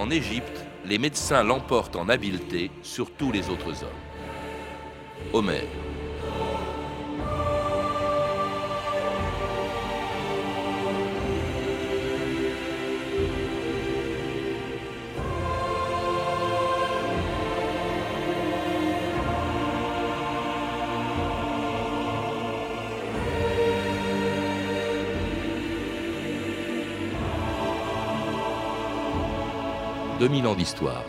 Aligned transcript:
En 0.00 0.08
Égypte, 0.08 0.64
les 0.86 0.96
médecins 0.96 1.42
l'emportent 1.42 1.96
en 1.96 2.08
habileté 2.08 2.70
sur 2.82 3.10
tous 3.10 3.32
les 3.32 3.50
autres 3.50 3.84
hommes. 3.84 5.34
Homère. 5.34 5.89
2000 30.20 30.46
ans 30.48 30.54
d'histoire. 30.54 31.02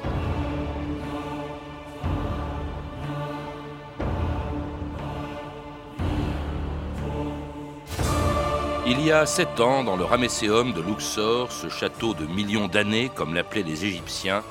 Il 8.87 9.01
y 9.01 9.11
a 9.11 9.25
sept 9.25 9.59
ans, 9.59 9.83
dans 9.83 9.97
le 9.97 10.05
Ramesséum 10.05 10.71
de 10.71 10.81
Luxor, 10.81 11.51
ce 11.51 11.67
château 11.67 12.13
de 12.13 12.25
millions 12.25 12.69
d'années, 12.69 13.11
comme 13.13 13.33
l'appelaient 13.33 13.63
les 13.63 13.83
Égyptiens, 13.83 14.43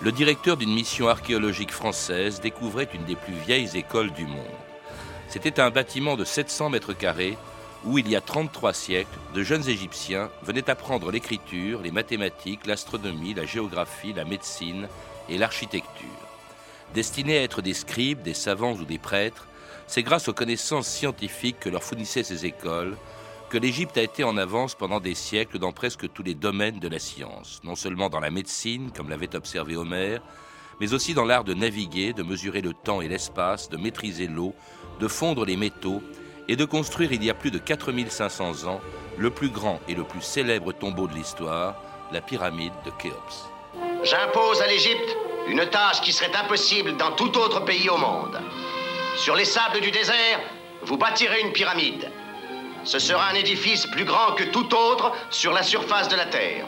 le 0.00 0.12
directeur 0.12 0.56
d'une 0.56 0.72
mission 0.72 1.08
archéologique 1.08 1.72
française 1.72 2.40
découvrait 2.40 2.88
une 2.94 3.02
des 3.06 3.16
plus 3.16 3.34
vieilles 3.34 3.76
écoles 3.76 4.12
du 4.12 4.26
monde. 4.26 4.38
C'était 5.28 5.58
un 5.58 5.70
bâtiment 5.70 6.14
de 6.14 6.24
700 6.24 6.70
mètres 6.70 6.92
carrés 6.92 7.36
où 7.86 7.98
il 7.98 8.08
y 8.08 8.16
a 8.16 8.20
33 8.20 8.72
siècles, 8.72 9.18
de 9.32 9.42
jeunes 9.42 9.68
Égyptiens 9.68 10.28
venaient 10.42 10.68
apprendre 10.68 11.12
l'écriture, 11.12 11.80
les 11.82 11.92
mathématiques, 11.92 12.66
l'astronomie, 12.66 13.32
la 13.32 13.46
géographie, 13.46 14.12
la 14.12 14.24
médecine 14.24 14.88
et 15.28 15.38
l'architecture. 15.38 16.08
Destinés 16.94 17.38
à 17.38 17.42
être 17.42 17.62
des 17.62 17.74
scribes, 17.74 18.22
des 18.22 18.34
savants 18.34 18.74
ou 18.74 18.84
des 18.84 18.98
prêtres, 18.98 19.46
c'est 19.86 20.02
grâce 20.02 20.26
aux 20.28 20.32
connaissances 20.32 20.88
scientifiques 20.88 21.60
que 21.60 21.68
leur 21.68 21.84
fournissaient 21.84 22.24
ces 22.24 22.44
écoles 22.44 22.96
que 23.48 23.58
l'Égypte 23.58 23.96
a 23.96 24.02
été 24.02 24.24
en 24.24 24.36
avance 24.36 24.74
pendant 24.74 24.98
des 24.98 25.14
siècles 25.14 25.60
dans 25.60 25.72
presque 25.72 26.12
tous 26.12 26.24
les 26.24 26.34
domaines 26.34 26.80
de 26.80 26.88
la 26.88 26.98
science, 26.98 27.60
non 27.62 27.76
seulement 27.76 28.08
dans 28.08 28.18
la 28.18 28.30
médecine, 28.30 28.90
comme 28.90 29.08
l'avait 29.08 29.36
observé 29.36 29.76
Homère, 29.76 30.20
mais 30.80 30.92
aussi 30.92 31.14
dans 31.14 31.24
l'art 31.24 31.44
de 31.44 31.54
naviguer, 31.54 32.12
de 32.12 32.24
mesurer 32.24 32.60
le 32.60 32.74
temps 32.74 33.00
et 33.00 33.08
l'espace, 33.08 33.68
de 33.68 33.76
maîtriser 33.76 34.26
l'eau, 34.26 34.52
de 34.98 35.06
fondre 35.06 35.44
les 35.44 35.56
métaux 35.56 36.02
et 36.48 36.56
de 36.56 36.64
construire 36.64 37.12
il 37.12 37.24
y 37.24 37.30
a 37.30 37.34
plus 37.34 37.50
de 37.50 37.58
4500 37.58 38.66
ans 38.66 38.80
le 39.18 39.30
plus 39.30 39.48
grand 39.48 39.80
et 39.88 39.94
le 39.94 40.04
plus 40.04 40.20
célèbre 40.20 40.72
tombeau 40.72 41.06
de 41.06 41.14
l'histoire, 41.14 41.76
la 42.12 42.20
pyramide 42.20 42.72
de 42.84 42.90
Khéops. 42.90 43.48
J'impose 44.02 44.60
à 44.60 44.66
l'Égypte 44.66 45.16
une 45.48 45.64
tâche 45.66 46.00
qui 46.00 46.12
serait 46.12 46.34
impossible 46.34 46.96
dans 46.96 47.12
tout 47.12 47.36
autre 47.38 47.64
pays 47.64 47.88
au 47.88 47.96
monde. 47.96 48.40
Sur 49.16 49.36
les 49.36 49.44
sables 49.44 49.80
du 49.80 49.90
désert, 49.90 50.40
vous 50.82 50.96
bâtirez 50.96 51.40
une 51.40 51.52
pyramide. 51.52 52.10
Ce 52.84 52.98
sera 52.98 53.30
un 53.30 53.34
édifice 53.34 53.86
plus 53.86 54.04
grand 54.04 54.32
que 54.32 54.44
tout 54.44 54.74
autre 54.74 55.12
sur 55.30 55.52
la 55.52 55.62
surface 55.62 56.08
de 56.08 56.16
la 56.16 56.26
Terre. 56.26 56.66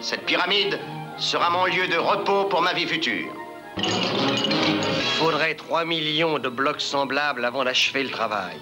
Cette 0.00 0.26
pyramide 0.26 0.78
sera 1.16 1.50
mon 1.50 1.66
lieu 1.66 1.86
de 1.88 1.96
repos 1.96 2.44
pour 2.44 2.62
ma 2.62 2.72
vie 2.72 2.86
future. 2.86 3.32
Il 3.76 5.04
faudrait 5.18 5.54
3 5.54 5.84
millions 5.84 6.38
de 6.38 6.48
blocs 6.48 6.80
semblables 6.80 7.44
avant 7.44 7.64
d'achever 7.64 8.02
le 8.02 8.10
travail. 8.10 8.58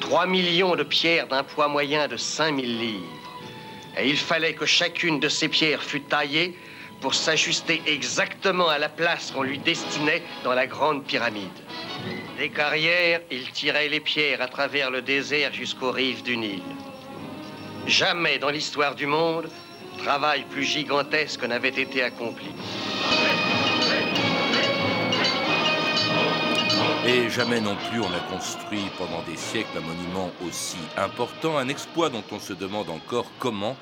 3 0.00 0.26
millions 0.26 0.76
de 0.76 0.82
pierres 0.82 1.28
d'un 1.28 1.42
poids 1.42 1.68
moyen 1.68 2.08
de 2.08 2.16
5000 2.16 2.78
livres. 2.78 3.04
Et 3.98 4.08
il 4.08 4.16
fallait 4.16 4.54
que 4.54 4.66
chacune 4.66 5.20
de 5.20 5.28
ces 5.28 5.48
pierres 5.48 5.82
fût 5.82 6.02
taillée 6.02 6.56
pour 7.00 7.14
s'ajuster 7.14 7.82
exactement 7.86 8.68
à 8.68 8.78
la 8.78 8.88
place 8.88 9.30
qu'on 9.30 9.42
lui 9.42 9.58
destinait 9.58 10.22
dans 10.44 10.54
la 10.54 10.66
grande 10.66 11.04
pyramide. 11.04 11.48
Des 12.38 12.50
carrières, 12.50 13.20
il 13.30 13.50
tirait 13.50 13.88
les 13.88 14.00
pierres 14.00 14.42
à 14.42 14.48
travers 14.48 14.90
le 14.90 15.02
désert 15.02 15.52
jusqu'aux 15.52 15.92
rives 15.92 16.22
du 16.22 16.36
Nil. 16.36 16.62
Jamais 17.86 18.38
dans 18.38 18.50
l'histoire 18.50 18.94
du 18.94 19.06
monde, 19.06 19.48
travail 19.98 20.44
plus 20.50 20.64
gigantesque 20.64 21.44
n'avait 21.44 21.68
été 21.68 22.02
accompli. 22.02 22.48
Et 27.08 27.30
jamais 27.30 27.60
non 27.60 27.76
plus 27.88 28.00
on 28.00 28.12
a 28.12 28.18
construit 28.32 28.82
pendant 28.98 29.22
des 29.22 29.36
siècles 29.36 29.78
un 29.78 29.80
monument 29.80 30.32
aussi 30.44 30.76
important, 30.96 31.56
un 31.56 31.68
exploit 31.68 32.10
dont 32.10 32.24
on 32.32 32.40
se 32.40 32.52
demande 32.52 32.90
encore 32.90 33.30
comment 33.38 33.76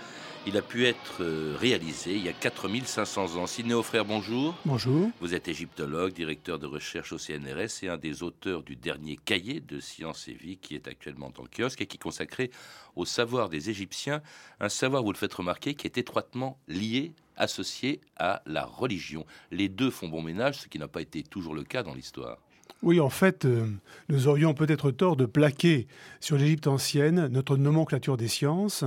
il 0.47 0.59
a 0.59 0.62
pu 0.62 0.85
être 0.85 1.23
euh, 1.23 1.57
réalisé 1.59 2.17
il 2.17 2.23
y 2.23 2.29
a 2.29 2.35
4500 2.35 3.37
ans. 3.37 3.47
Sidney 3.47 3.83
Frère, 3.83 4.05
bonjour. 4.05 4.55
Bonjour. 4.67 5.09
Vous 5.23 5.35
êtes 5.35 5.49
égyptologue, 5.49 6.12
directeur 6.12 6.59
de 6.59 6.67
recherche 6.67 7.15
au 7.15 7.19
CNRS 7.19 7.83
et 7.83 7.89
un 7.89 7.97
des 7.97 8.23
auteurs 8.23 8.62
du 8.62 8.77
dernier 8.77 9.17
cahier 9.17 9.61
de 9.61 9.81
Sciences 9.81 10.29
et 10.29 10.35
Vie 10.35 10.59
qui 10.59 10.75
est 10.75 10.87
actuellement 10.87 11.33
le 11.39 11.49
kiosque 11.49 11.81
et 11.81 11.87
qui 11.87 11.97
est 11.97 12.03
consacré 12.03 12.51
au 12.95 13.06
savoir 13.06 13.49
des 13.49 13.71
Égyptiens, 13.71 14.21
un 14.61 14.69
savoir, 14.69 15.03
vous 15.03 15.12
le 15.12 15.19
faites 15.19 15.33
remarquer, 15.33 15.75
qui 15.75 15.87
est 15.87 15.97
étroitement 15.97 16.59
lié, 16.69 17.15
associé 17.37 18.03
à 18.19 18.43
la 18.45 18.67
religion. 18.67 19.25
Les 19.51 19.71
deux 19.71 19.91
font 19.91 20.09
bon 20.09 20.21
ménage, 20.21 20.59
ce 20.59 20.69
qui 20.69 20.79
n'a 20.79 20.89
pas 20.89 21.01
été 21.01 21.23
toujours 21.23 21.55
le 21.55 21.65
cas 21.65 21.83
dans 21.83 21.95
l'histoire. 21.95 22.44
Oui, 22.84 23.00
en 23.00 23.09
fait, 23.09 23.47
euh, 23.47 23.67
nous 24.11 24.28
aurions 24.28 24.53
peut-être 24.53 24.91
tort 24.91 25.17
de 25.17 25.25
plaquer 25.25 25.87
sur 26.21 26.37
l'Égypte 26.37 26.67
ancienne 26.67 27.28
notre 27.28 27.56
nomenclature 27.56 28.19
des 28.19 28.28
sciences. 28.28 28.84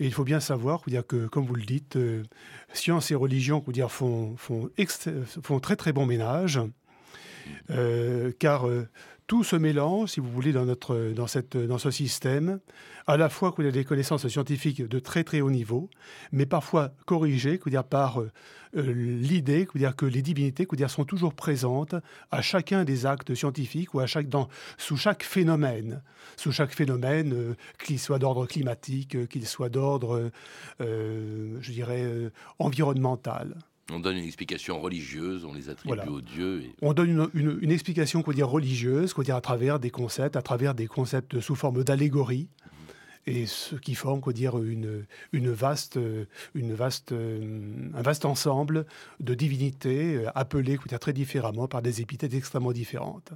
Et 0.00 0.06
il 0.06 0.12
faut 0.12 0.24
bien 0.24 0.40
savoir 0.40 0.82
que, 1.06 1.28
comme 1.28 1.46
vous 1.46 1.54
le 1.54 1.62
dites, 1.62 1.94
euh, 1.94 2.24
sciences 2.72 3.12
et 3.12 3.14
religion 3.14 3.64
font, 3.88 4.34
très 5.62 5.76
très 5.76 5.92
bon 5.92 6.04
ménage. 6.04 6.60
Euh, 7.70 8.32
car 8.40 8.66
tout 9.28 9.44
se 9.44 9.54
mélange, 9.54 10.10
si 10.10 10.20
vous 10.20 10.30
voulez, 10.32 10.52
dans, 10.52 10.66
ce 11.28 11.90
système, 11.92 12.58
à 13.06 13.16
la 13.16 13.28
fois 13.28 13.52
qu'il 13.52 13.66
y 13.66 13.68
a 13.68 13.70
des 13.70 13.84
connaissances 13.84 14.26
scientifiques 14.26 14.82
de 14.82 14.98
très 14.98 15.22
très 15.22 15.42
haut 15.42 15.52
niveau, 15.52 15.88
mais 16.32 16.44
parfois 16.44 16.90
corrigées 17.06 17.60
par 17.88 18.20
l'idée 18.74 19.66
dire, 19.74 19.96
que 19.96 20.06
les 20.06 20.22
divinités 20.22 20.66
dire, 20.72 20.90
sont 20.90 21.04
toujours 21.04 21.34
présentes 21.34 21.94
à 22.30 22.42
chacun 22.42 22.84
des 22.84 23.06
actes 23.06 23.34
scientifiques 23.34 23.94
ou 23.94 24.00
à 24.00 24.06
chaque, 24.06 24.28
dans, 24.28 24.48
sous 24.76 24.96
chaque 24.96 25.22
phénomène, 25.22 26.02
sous 26.36 26.52
chaque 26.52 26.74
phénomène, 26.74 27.32
euh, 27.32 27.54
qu'il 27.84 27.98
soit 27.98 28.18
d'ordre 28.18 28.46
climatique, 28.46 29.14
euh, 29.14 29.26
qu'il 29.26 29.46
soit 29.46 29.68
d'ordre, 29.68 30.30
je 30.80 31.72
dirais, 31.72 32.04
environnemental. 32.58 33.54
On 33.90 34.00
donne 34.00 34.18
une 34.18 34.24
explication 34.24 34.80
religieuse, 34.80 35.44
on 35.44 35.54
les 35.54 35.70
attribue 35.70 36.08
aux 36.08 36.20
dieux. 36.20 36.64
On 36.82 36.92
donne 36.92 37.30
une, 37.32 37.70
explication 37.70 38.22
qu'on 38.22 38.32
dire 38.32 38.48
religieuse, 38.48 39.14
qu'on 39.14 39.22
dire 39.22 39.36
à 39.36 39.40
travers 39.40 39.78
des 39.78 39.90
concepts, 39.90 40.36
à 40.36 40.42
travers 40.42 40.74
des 40.74 40.86
concepts 40.86 41.40
sous 41.40 41.54
forme 41.54 41.82
d'allégorie, 41.84 42.48
et 43.28 43.46
ce 43.46 43.76
qui 43.76 43.94
forme 43.94 44.20
dire 44.32 44.58
une, 44.58 45.06
une 45.32 45.50
vaste, 45.50 45.98
une 46.54 46.74
vaste, 46.74 47.12
un 47.12 48.02
vaste 48.02 48.24
ensemble 48.24 48.86
de 49.20 49.34
divinités 49.34 50.16
euh, 50.16 50.30
appelées 50.34 50.78
dire, 50.88 50.98
très 50.98 51.12
différemment 51.12 51.68
par 51.68 51.82
des 51.82 52.00
épithètes 52.00 52.34
extrêmement 52.34 52.72
différentes. 52.72 53.32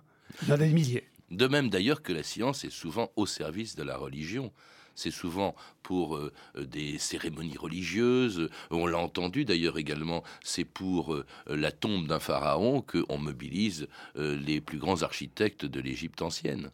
Il 0.47 0.57
des 0.57 0.69
milliers. 0.69 1.05
De 1.31 1.47
même 1.47 1.69
d'ailleurs 1.71 2.03
que 2.03 2.13
la 2.13 2.23
science 2.23 2.65
est 2.65 2.71
souvent 2.71 3.11
au 3.17 3.27
service 3.27 3.77
de 3.77 3.83
la 3.83 3.97
religion 3.97 4.53
c'est 4.95 5.11
souvent 5.11 5.55
pour 5.83 6.17
euh, 6.17 6.33
euh, 6.57 6.67
des 6.67 6.99
cérémonies 6.99 7.57
religieuses. 7.57 8.49
On 8.71 8.87
l'a 8.87 8.99
entendu 8.99 9.45
d'ailleurs 9.45 9.79
également, 9.79 10.23
c'est 10.43 10.65
pour 10.65 11.15
euh, 11.15 11.27
la 11.47 11.73
tombe 11.73 12.07
d'un 12.07 12.21
pharaon 12.21 12.83
qu'on 12.83 13.19
mobilise 13.19 13.89
les 14.15 14.61
plus 14.61 14.79
grands 14.79 15.03
architectes 15.03 15.65
de 15.65 15.81
l'Égypte 15.81 16.23
ancienne. 16.23 16.71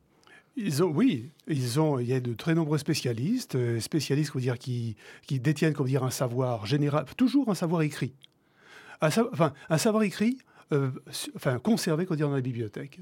Oui, 0.80 1.30
ils 1.46 1.80
ont, 1.80 1.98
il 1.98 2.08
y 2.08 2.12
a 2.12 2.20
de 2.20 2.34
très 2.34 2.54
nombreux 2.54 2.78
spécialistes, 2.78 3.56
spécialistes 3.80 4.36
dire, 4.40 4.58
qui, 4.58 4.96
détiennent 5.30 5.74
dire, 5.84 6.02
un 6.04 6.10
savoir 6.10 6.66
général, 6.66 7.04
toujours 7.16 7.48
un 7.48 7.54
savoir 7.54 7.82
écrit. 7.82 8.12
Un, 9.00 9.10
savoir 9.78 10.02
écrit, 10.02 10.38
enfin, 11.36 11.58
conservé 11.58 12.06
dans 12.06 12.30
la 12.30 12.40
bibliothèque. 12.40 13.00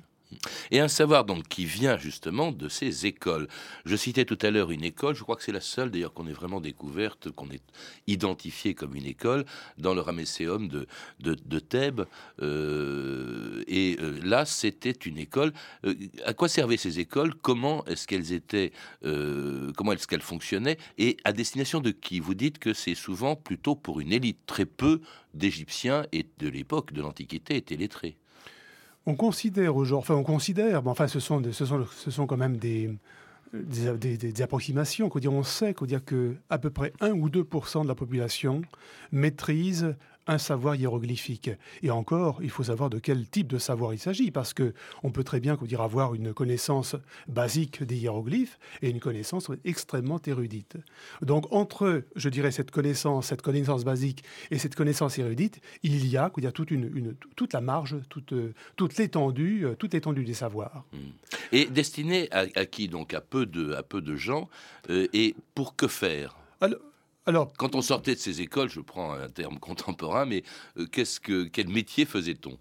Et 0.70 0.81
un 0.81 0.88
savoir 0.88 1.25
donc 1.25 1.46
qui 1.49 1.64
vient 1.64 1.96
justement 1.96 2.52
de 2.52 2.69
ces 2.69 3.06
écoles. 3.06 3.49
Je 3.84 3.96
citais 3.96 4.25
tout 4.25 4.38
à 4.43 4.50
l'heure 4.50 4.70
une 4.70 4.84
école, 4.84 5.14
je 5.14 5.23
crois 5.23 5.37
que 5.37 5.43
c'est 5.43 5.52
la 5.52 5.61
seule 5.61 5.90
d'ailleurs 5.90 6.12
qu'on 6.12 6.26
ait 6.26 6.32
vraiment 6.32 6.61
découverte, 6.61 7.31
qu'on 7.31 7.50
ait 7.50 7.61
identifiée 8.06 8.75
comme 8.75 8.94
une 8.94 9.06
école 9.06 9.44
dans 9.78 9.94
le 9.94 10.00
Ramesséum 10.00 10.69
de, 10.69 10.87
de, 11.20 11.58
Thèbes. 11.58 12.02
Euh, 12.43 13.62
et 13.67 13.96
euh, 14.00 14.20
là, 14.23 14.44
c'était 14.44 14.90
une 14.90 15.19
école. 15.19 15.52
Euh, 15.84 15.94
à 16.25 16.34
quoi 16.34 16.49
servaient 16.49 16.76
ces 16.76 16.99
écoles? 16.99 17.34
Comment 17.34 17.84
est-ce 17.87 18.06
qu'elles 18.06 18.32
étaient 18.32 18.73
Comment 19.76 19.93
est-ce 19.93 20.06
qu'elles 20.06 20.20
fonctionnaient? 20.20 20.78
Et 20.99 21.17
à 21.25 21.32
destination 21.32 21.81
de 21.81 21.90
qui? 21.90 22.20
Vous 22.20 22.34
dites 22.34 22.58
que 22.58 22.75
c'est 22.75 22.94
souvent 22.94 23.37
plutôt 23.37 23.75
pour 23.75 24.00
une 24.00 24.12
élite. 24.12 24.38
Très 24.46 24.67
peu 24.67 25.00
d'Égyptiens 25.34 26.06
et 26.12 26.26
de 26.38 26.49
l'époque 26.49 26.93
de 26.93 27.00
l'Antiquité 27.02 27.56
étaient 27.56 27.76
lettrés. 27.76 28.17
On 29.06 29.14
considère 29.14 29.76
aujourd'hui, 29.76 30.11
enfin 30.11 30.14
on 30.14 30.25
considère, 30.25 30.82
mais 30.82 30.91
enfin 30.91 31.06
ce 31.06 31.20
sont, 31.20 31.41
ce 31.53 31.64
sont, 31.64 31.87
ce 31.87 32.11
sont 32.11 32.26
quand 32.26 32.37
même 32.37 32.56
des, 32.56 32.91
des, 33.53 34.17
des, 34.17 34.43
approximations. 34.43 35.08
On 35.29 35.43
sait 35.44 35.75
qu'à 35.75 36.58
peu 36.58 36.70
près 36.70 36.93
1 37.00 37.12
ou 37.12 37.29
2% 37.29 37.85
de 37.85 37.88
la 37.88 37.94
population 37.94 38.62
maîtrise 39.12 39.94
un 40.26 40.38
savoir 40.38 40.75
hiéroglyphique. 40.75 41.50
Et 41.82 41.90
encore, 41.90 42.40
il 42.43 42.50
faut 42.50 42.64
savoir 42.64 42.90
de 42.90 42.99
quel 42.99 43.28
type 43.28 43.49
de 43.49 43.58
savoir 43.58 43.94
il 43.94 43.99
s'agit, 43.99 44.31
parce 44.31 44.52
que 44.55 44.75
on 45.02 45.11
peut 45.11 45.25
très 45.25 45.40
bien 45.40 45.56
dire, 45.62 45.81
avoir 45.81 46.14
une 46.14 46.32
connaissance 46.32 46.96
basique 47.28 47.82
des 47.82 47.96
hiéroglyphes 47.96 48.58
et 48.82 48.90
une 48.90 49.00
connaissance 49.00 49.50
extrêmement 49.64 50.20
érudite. 50.26 50.76
Donc 51.23 51.46
entre, 51.52 52.05
je 52.17 52.28
dirais, 52.28 52.50
cette 52.50 52.70
connaissance, 52.70 53.26
cette 53.26 53.43
connaissance 53.43 53.84
basique 53.84 54.25
et 54.50 54.58
cette 54.58 54.75
connaissance 54.75 55.19
érudite, 55.19 55.61
il 55.82 56.06
y 56.06 56.17
a, 56.17 56.31
il 56.37 56.44
y 56.44 56.46
a 56.46 56.52
toute, 56.52 56.70
une, 56.70 57.14
toute 57.37 57.52
la 57.52 57.61
marge, 57.61 57.96
toute, 58.08 58.34
toute 58.76 58.96
l'étendue, 58.99 59.67
toute 59.78 59.94
l'étendue 59.94 60.25
des 60.25 60.34
savoirs. 60.34 60.84
Hmm. 60.93 61.11
Et 61.52 61.67
destiné 61.67 62.28
à, 62.31 62.46
qui 62.67 62.88
donc? 62.88 63.14
À 63.14 63.20
peu 63.20 63.46
de, 63.46 63.73
à 63.73 63.82
peu 63.82 64.00
de 64.00 64.17
gens, 64.17 64.49
euh, 64.90 65.06
et 65.12 65.34
pour 65.55 65.76
que 65.76 65.88
faire? 65.88 66.37
Alors, 66.61 66.81
quand 67.56 67.75
on 67.75 67.82
sortait 67.82 68.14
de 68.14 68.20
ces 68.20 68.40
écoles, 68.40 68.69
je 68.70 68.81
prends 68.81 69.12
un 69.12 69.28
terme 69.28 69.58
contemporain, 69.58 70.26
mais 70.26 70.43
euh, 70.78 70.87
qu'est-ce 70.87 71.20
que, 71.20 71.44
quel 71.44 71.69
métier 71.69 72.05
faisait-on? 72.05 72.58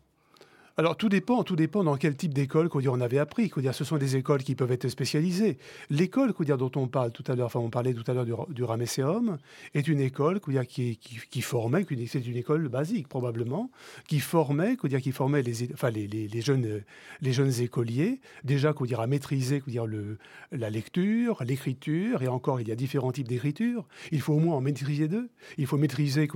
Alors 0.78 0.98
tout 0.98 1.08
dépend, 1.08 1.44
tout 1.44 1.56
dépend 1.56 1.86
dans 1.86 1.96
quel 1.96 2.18
type 2.18 2.34
d'école 2.34 2.70
on 2.74 3.00
avait 3.00 3.18
appris. 3.18 3.50
Dire, 3.58 3.74
ce 3.74 3.86
sont 3.86 3.98
des 3.98 4.18
écoles 4.18 4.44
qui 4.44 4.56
peuvent 4.56 4.74
être 4.74 4.90
spécialisées. 4.90 5.58
L'école 5.90 6.34
dire, 6.42 6.58
dont 6.58 6.72
on 6.76 6.88
parle 6.88 7.12
tout 7.12 7.24
à 7.28 7.36
l'heure, 7.36 7.46
enfin 7.46 7.62
on 7.62 7.70
parlait 7.70 7.94
tout 7.94 8.04
à 8.12 8.14
l'heure 8.14 8.26
du, 8.26 8.34
du 8.50 8.64
Ramesséum, 8.64 9.38
est 9.74 9.88
une 9.88 10.02
école 10.02 10.42
dire, 10.50 10.68
qui, 10.68 10.98
qui, 10.98 11.20
qui, 11.30 11.42
formait, 11.42 11.86
c'est 12.08 12.28
une 12.28 12.36
école 12.36 12.68
basique 12.68 13.08
probablement, 13.08 13.72
qui 14.10 14.20
formait, 14.20 14.76
dire, 14.84 15.00
qui 15.00 15.14
formait 15.14 15.42
les, 15.42 15.72
enfin, 15.72 15.92
les, 15.92 16.08
les, 16.08 16.42
jeunes, 16.42 16.84
les 17.22 17.32
jeunes 17.32 17.54
écoliers 17.62 18.20
déjà 18.44 18.74
dire, 18.74 19.00
à 19.00 19.08
maîtriser 19.08 19.64
dire, 19.68 19.86
le, 19.86 20.18
la 20.52 20.70
lecture, 20.70 21.42
l'écriture, 21.46 22.22
et 22.22 22.28
encore 22.28 22.60
il 22.60 22.68
y 22.68 22.72
a 22.74 22.76
différents 22.76 23.14
types 23.14 23.30
d'écriture. 23.30 23.88
Il 24.12 24.20
faut 24.20 24.34
au 24.34 24.40
moins 24.40 24.56
en 24.56 24.62
maîtriser 24.62 25.08
deux. 25.08 25.30
Il 25.58 25.68
faut 25.68 25.78
maîtriser 25.78 26.28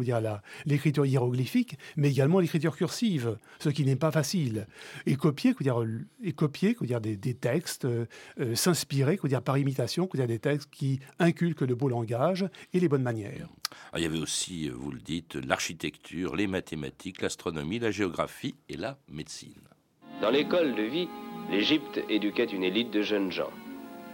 l'écriture 0.66 1.06
hiéroglyphique, 1.06 1.78
mais 1.98 2.10
également 2.10 2.40
l'écriture 2.40 2.78
cursive, 2.78 3.38
ce 3.60 3.68
qui 3.68 3.84
n'est 3.84 3.98
pas 3.98 4.12
facile 4.12 4.29
et 5.06 5.16
copier, 5.16 5.54
dire, 5.60 5.84
et 6.24 6.34
copier 6.34 6.76
dire, 6.82 7.02
des, 7.02 7.34
textes, 7.34 7.86
euh, 7.86 8.06
euh, 8.40 8.56
s'inspirer 8.56 9.20
dire, 9.24 9.42
par 9.42 9.58
imitation, 9.58 10.10
dire, 10.14 10.28
des 10.28 10.40
textes 10.40 10.70
qui 10.72 11.00
inculquent 11.20 11.62
le 11.62 11.76
beau 11.76 11.90
langage 11.90 12.46
et 12.74 12.80
les 12.80 12.88
bonnes 12.88 13.04
manières. 13.04 13.50
il 13.96 14.02
y 14.02 14.06
avait 14.06 14.20
aussi, 14.20 14.70
euh, 14.70 14.74
vous 14.76 14.92
le 14.92 15.00
dites, 15.00 15.36
l'architecture, 15.36 16.36
les 16.36 16.48
mathématiques, 16.48 17.22
l'astronomie, 17.22 17.80
la 17.80 17.92
géographie 17.92 18.56
et 18.68 18.78
la 18.78 18.98
médecine. 19.10 19.54
Dans 20.22 20.30
l'école 20.30 20.76
de 20.76 20.84
vie, 20.84 21.08
l'Égypte 21.50 22.02
éduquait 22.10 22.46
une 22.46 22.64
élite 22.64 22.92
de 22.92 23.02
jeunes 23.02 23.32
gens, 23.32 23.52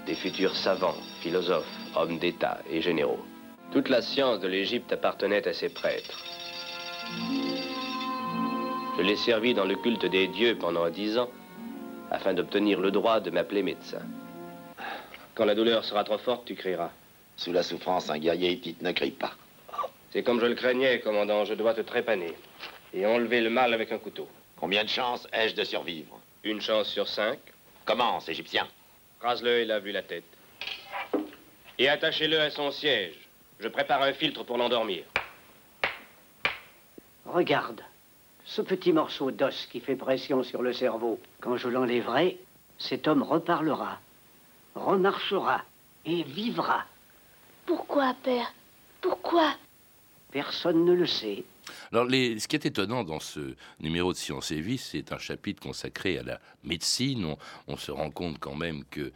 des 0.06 0.16
futurs 0.16 0.56
savants, 0.56 0.98
philosophes, 1.22 1.66
hommes 1.96 2.20
d'État 2.20 2.62
et 2.70 2.82
généraux. 2.82 3.26
Toute 3.72 3.90
la 3.90 4.02
science 4.02 4.40
de 4.40 4.48
l'Égypte 4.48 4.92
appartenait 4.92 5.48
à 5.48 5.54
ses 5.54 5.70
prêtres. 5.70 6.24
Je 8.98 9.02
l'ai 9.02 9.18
servi 9.18 9.54
dans 9.54 9.66
le 9.66 9.76
culte 9.76 10.06
des 10.06 10.28
dieux 10.28 10.58
pendant 10.58 10.90
dix 10.90 11.18
ans, 11.18 11.30
afin 12.12 12.34
d'obtenir 12.34 12.80
le 12.80 12.92
droit 12.92 13.20
de 13.20 13.30
m'appeler 13.30 13.62
médecin. 13.62 14.02
Quand 15.34 15.44
la 15.44 15.54
douleur 15.54 15.84
sera 15.84 16.06
trop 16.06 16.18
forte, 16.18 16.46
tu 16.46 16.56
crieras. 16.56 16.92
Sous 17.36 17.52
la 17.52 17.62
souffrance, 17.62 18.10
un 18.10 18.18
guerrier 18.18 18.52
hittite 18.52 18.82
ne 18.82 18.94
crie 18.94 19.12
pas. 19.12 19.34
C'est 20.12 20.24
comme 20.24 20.40
je 20.40 20.46
le 20.46 20.56
craignais, 20.56 21.02
commandant. 21.02 21.44
Je 21.44 21.54
dois 21.54 21.74
te 21.74 21.82
trépaner 21.82 22.34
et 22.94 23.06
enlever 23.06 23.42
le 23.42 23.50
mal 23.50 23.74
avec 23.74 23.92
un 23.92 23.98
couteau. 23.98 24.30
Combien 24.56 24.86
de 24.86 24.90
chances 24.90 25.28
ai-je 25.34 25.56
de 25.56 25.66
survivre? 25.66 26.18
Une 26.46 26.62
chance 26.62 26.88
sur 26.88 27.10
cinq. 27.10 27.40
Commence, 27.84 28.30
Égyptien. 28.30 28.66
Rase-le 29.20 29.60
et 29.60 29.66
lave-lui 29.66 29.92
la 29.92 30.04
tête. 30.04 30.24
Et 31.78 31.90
attachez-le 31.90 32.40
à 32.40 32.50
son 32.50 32.72
siège. 32.72 33.28
Je 33.60 33.68
prépare 33.68 34.04
un 34.04 34.14
filtre 34.14 34.44
pour 34.46 34.58
l'endormir. 34.58 35.04
Regarde 37.26 37.82
ce 38.46 38.62
petit 38.62 38.94
morceau 38.94 39.32
d'os 39.32 39.68
qui 39.72 39.80
fait 39.80 39.96
pression 39.96 40.44
sur 40.44 40.62
le 40.62 40.72
cerveau. 40.72 41.20
Quand 41.42 41.58
je 41.58 41.68
l'enlèverai, 41.68 42.40
cet 42.78 43.08
homme 43.08 43.24
reparlera, 43.24 44.00
remarchera 44.76 45.64
et 46.06 46.24
vivra. 46.24 46.86
Pourquoi, 47.66 48.14
père? 48.24 48.54
Pourquoi? 49.02 49.56
Personne 50.32 50.86
ne 50.86 50.94
le 50.94 51.08
sait. 51.08 51.44
Alors, 51.92 52.08
ce 52.10 52.48
qui 52.48 52.56
est 52.56 52.66
étonnant 52.66 53.04
dans 53.04 53.20
ce 53.20 53.56
numéro 53.80 54.14
de 54.14 54.18
Science 54.18 54.52
et 54.52 54.62
Vie, 54.62 54.78
c'est 54.78 55.12
un 55.12 55.18
chapitre 55.18 55.62
consacré 55.62 56.20
à 56.20 56.24
la 56.24 56.40
médecine. 56.64 57.36
On, 57.68 57.78
se 57.78 57.92
rend 57.92 58.12
compte 58.12 58.38
quand 58.40 58.56
même 58.56 58.84
que 58.92 59.12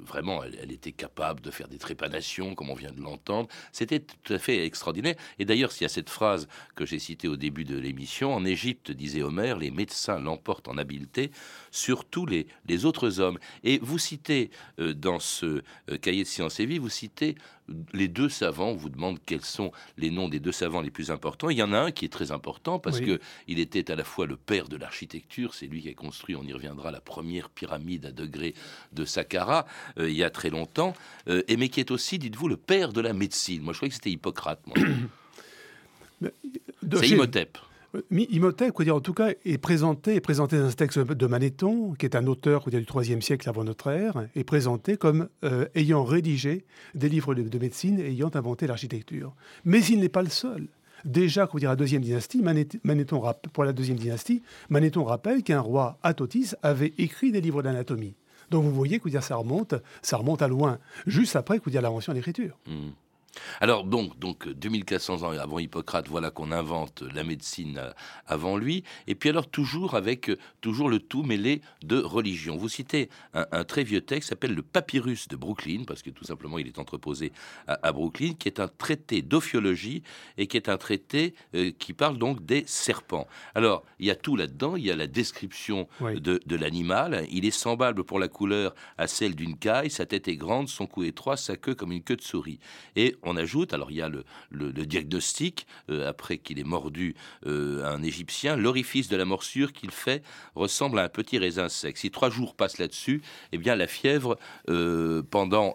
vraiment, 0.00 0.42
elle, 0.42 0.72
était 0.72 0.92
capable 0.92 1.40
de 1.40 1.50
faire 1.50 1.68
des 1.68 1.78
trépanations, 1.78 2.54
comme 2.54 2.70
on 2.70 2.74
vient 2.74 2.92
de 2.92 3.00
l'entendre. 3.00 3.48
C'était 3.72 4.00
tout 4.00 4.32
à 4.32 4.38
fait 4.38 4.64
extraordinaire. 4.64 5.14
Et 5.38 5.44
d'ailleurs, 5.44 5.72
s'il 5.72 5.82
y 5.82 5.86
a 5.86 5.90
cette 5.90 6.10
phrase 6.10 6.48
que 6.74 6.86
j'ai 6.86 6.98
citée 6.98 7.28
au 7.28 7.36
début 7.36 7.64
de 7.64 7.76
l'émission, 7.76 8.34
en 8.34 8.44
Égypte, 8.44 8.90
disait 8.90 9.22
Homère, 9.22 9.58
les 9.58 9.70
médecins 9.70 10.18
l'emportent 10.18 10.68
en 10.68 10.78
habileté 10.78 11.30
sur 11.70 12.04
tous 12.04 12.26
les, 12.26 12.46
autres 12.84 13.20
hommes. 13.20 13.38
Et 13.64 13.78
vous 13.78 13.98
citez 13.98 14.50
euh, 14.78 14.92
dans 14.92 15.18
ce 15.18 15.62
euh, 15.90 15.98
cahier 15.98 16.22
de 16.22 16.28
Science 16.28 16.60
et 16.60 16.66
Vie, 16.66 16.78
vous 16.78 16.90
citez 16.90 17.36
les 17.92 18.08
deux 18.08 18.28
savants, 18.28 18.68
on 18.68 18.74
vous 18.74 18.88
demande 18.88 19.18
quels 19.24 19.44
sont 19.44 19.72
les 19.96 20.10
noms 20.10 20.28
des 20.28 20.40
deux 20.40 20.52
savants 20.52 20.80
les 20.80 20.90
plus 20.90 21.10
importants. 21.10 21.50
Il 21.50 21.58
y 21.58 21.62
en 21.62 21.72
a 21.72 21.78
un 21.78 21.90
qui 21.90 22.04
est 22.04 22.12
très 22.12 22.30
important 22.32 22.78
parce 22.78 22.98
qu'il 22.98 23.18
que 23.18 23.22
il 23.48 23.58
était 23.58 23.90
à 23.90 23.96
la 23.96 24.04
fois 24.04 24.26
le 24.26 24.36
père 24.36 24.68
de 24.68 24.76
l'architecture, 24.76 25.54
c'est 25.54 25.66
lui 25.66 25.82
qui 25.82 25.88
a 25.88 25.94
construit, 25.94 26.36
on 26.36 26.44
y 26.44 26.52
reviendra, 26.52 26.90
la 26.90 27.00
première 27.00 27.50
pyramide 27.50 28.06
à 28.06 28.12
degrés 28.12 28.54
de 28.96 29.04
Saqqara 29.04 29.66
euh, 29.98 30.10
il 30.10 30.16
y 30.16 30.24
a 30.24 30.30
très 30.30 30.50
longtemps, 30.50 30.94
euh, 31.28 31.42
et 31.46 31.56
mais 31.56 31.68
qui 31.68 31.78
est 31.78 31.92
aussi, 31.92 32.18
dites-vous, 32.18 32.48
le 32.48 32.56
père 32.56 32.92
de 32.92 33.00
la 33.00 33.12
médecine. 33.12 33.62
Moi, 33.62 33.72
je 33.72 33.78
croyais 33.78 33.90
que 33.90 33.94
c'était 33.94 34.10
Hippocrate. 34.10 34.60
c'est 36.20 37.08
Imhotep. 37.08 37.58
Imhotep, 38.10 38.82
dire, 38.82 38.96
en 38.96 39.00
tout 39.00 39.14
cas, 39.14 39.30
est 39.44 39.58
présenté, 39.58 40.14
est 40.14 40.20
présenté 40.20 40.58
dans 40.58 40.66
un 40.66 40.72
texte 40.72 40.98
de 40.98 41.26
Manéthon, 41.26 41.94
qui 41.98 42.06
est 42.06 42.16
un 42.16 42.26
auteur 42.26 42.68
dire, 42.68 42.80
du 42.80 42.86
IIIe 42.86 43.22
siècle 43.22 43.48
avant 43.48 43.64
notre 43.64 43.88
ère, 43.90 44.26
est 44.34 44.44
présenté 44.44 44.96
comme 44.96 45.28
euh, 45.44 45.66
ayant 45.74 46.04
rédigé 46.04 46.64
des 46.94 47.08
livres 47.08 47.34
de, 47.34 47.58
médecine 47.58 47.98
et 47.98 48.08
ayant 48.08 48.30
inventé 48.34 48.66
l'architecture. 48.66 49.34
Mais 49.64 49.82
il 49.84 50.00
n'est 50.00 50.08
pas 50.08 50.22
le 50.22 50.30
seul. 50.30 50.66
Déjà, 51.04 51.48
dire, 51.54 51.70
la 51.70 51.76
deuxième 51.76 52.02
dynastie, 52.02 52.42
Manéthon, 52.42 53.22
pour 53.52 53.64
la 53.64 53.72
deuxième 53.72 53.98
dynastie, 53.98 54.42
Manéthon 54.68 55.04
rappelle 55.04 55.42
qu'un 55.42 55.60
roi, 55.60 55.98
Athotis, 56.02 56.54
avait 56.62 56.92
écrit 56.98 57.32
des 57.32 57.40
livres 57.40 57.62
d'anatomie. 57.62 58.14
Donc 58.50 58.64
vous 58.64 58.72
voyez 58.72 58.98
que 58.98 59.08
ça 59.20 59.36
remonte, 59.36 59.74
ça 60.02 60.16
remonte 60.16 60.42
à 60.42 60.48
loin, 60.48 60.78
juste 61.06 61.36
après 61.36 61.58
l'invention 61.82 62.12
de 62.12 62.16
l'écriture. 62.18 62.58
Mmh. 62.66 62.90
Alors 63.60 63.84
donc, 63.84 64.18
donc 64.18 64.48
2400 64.48 65.22
ans 65.22 65.30
avant 65.30 65.58
Hippocrate, 65.58 66.08
voilà 66.08 66.30
qu'on 66.30 66.52
invente 66.52 67.02
la 67.02 67.24
médecine 67.24 67.78
euh, 67.78 67.90
avant 68.26 68.56
lui. 68.56 68.84
Et 69.06 69.14
puis 69.14 69.28
alors 69.28 69.48
toujours 69.48 69.94
avec 69.94 70.30
euh, 70.30 70.38
toujours 70.60 70.88
le 70.88 70.98
tout 70.98 71.22
mêlé 71.22 71.60
de 71.82 71.98
religion. 71.98 72.56
Vous 72.56 72.68
citez 72.68 73.08
un, 73.34 73.64
très 73.64 73.84
vieux 73.84 74.00
texte 74.00 74.30
s'appelle 74.30 74.54
le 74.54 74.62
Papyrus 74.62 75.28
de 75.28 75.36
Brooklyn 75.36 75.84
parce 75.86 76.02
que 76.02 76.10
tout 76.10 76.24
simplement 76.24 76.58
il 76.58 76.66
est 76.66 76.78
entreposé 76.78 77.32
à, 77.66 77.92
Brooklyn, 77.92 78.34
qui 78.38 78.48
est 78.48 78.60
un 78.60 78.68
traité 78.68 79.22
d'ophiologie 79.22 80.02
et 80.38 80.46
qui 80.46 80.56
est 80.56 80.68
un 80.68 80.76
traité 80.76 81.34
euh, 81.54 81.70
qui 81.78 81.92
parle 81.92 82.18
donc 82.18 82.44
des 82.44 82.64
serpents. 82.66 83.26
Alors 83.54 83.84
il 83.98 84.06
y 84.06 84.10
a 84.10 84.14
tout 84.14 84.36
là-dedans. 84.36 84.76
Il 84.76 84.84
y 84.84 84.90
a 84.90 84.96
la 84.96 85.06
description 85.06 85.88
de, 86.00 86.40
de 86.44 86.56
l'animal. 86.56 87.26
Il 87.30 87.44
est 87.44 87.50
semblable 87.50 88.04
pour 88.04 88.18
la 88.18 88.28
couleur 88.28 88.74
à 88.98 89.06
celle 89.06 89.34
d'une 89.34 89.56
caille. 89.56 89.90
Sa 89.90 90.06
tête 90.06 90.28
est 90.28 90.36
grande, 90.36 90.68
son 90.68 90.86
cou 90.86 91.04
étroit, 91.04 91.36
sa 91.36 91.56
queue 91.56 91.74
comme 91.74 91.92
une 91.92 92.02
queue 92.02 92.16
de 92.16 92.22
souris. 92.22 92.58
Et 92.94 93.16
on 93.26 93.36
ajoute, 93.36 93.74
alors 93.74 93.90
il 93.90 93.96
y 93.96 94.02
a 94.02 94.10
le, 94.50 94.72
diagnostic, 94.72 95.66
euh, 95.90 96.08
après 96.08 96.38
qu'il 96.38 96.58
ait 96.58 96.64
mordu 96.64 97.14
euh, 97.46 97.84
un 97.84 98.02
Égyptien, 98.02 98.56
l'orifice 98.56 99.08
de 99.08 99.16
la 99.16 99.24
morsure 99.24 99.72
qu'il 99.72 99.90
fait 99.90 100.22
ressemble 100.54 100.98
à 100.98 101.04
un 101.04 101.08
petit 101.08 101.38
raisin 101.38 101.68
sec. 101.68 101.98
Si 101.98 102.10
trois 102.10 102.30
jours 102.30 102.54
passent 102.54 102.78
là-dessus, 102.78 103.22
eh 103.52 103.58
bien 103.58 103.74
la 103.74 103.86
fièvre 103.86 104.38
euh, 104.68 105.22
pendant, 105.30 105.74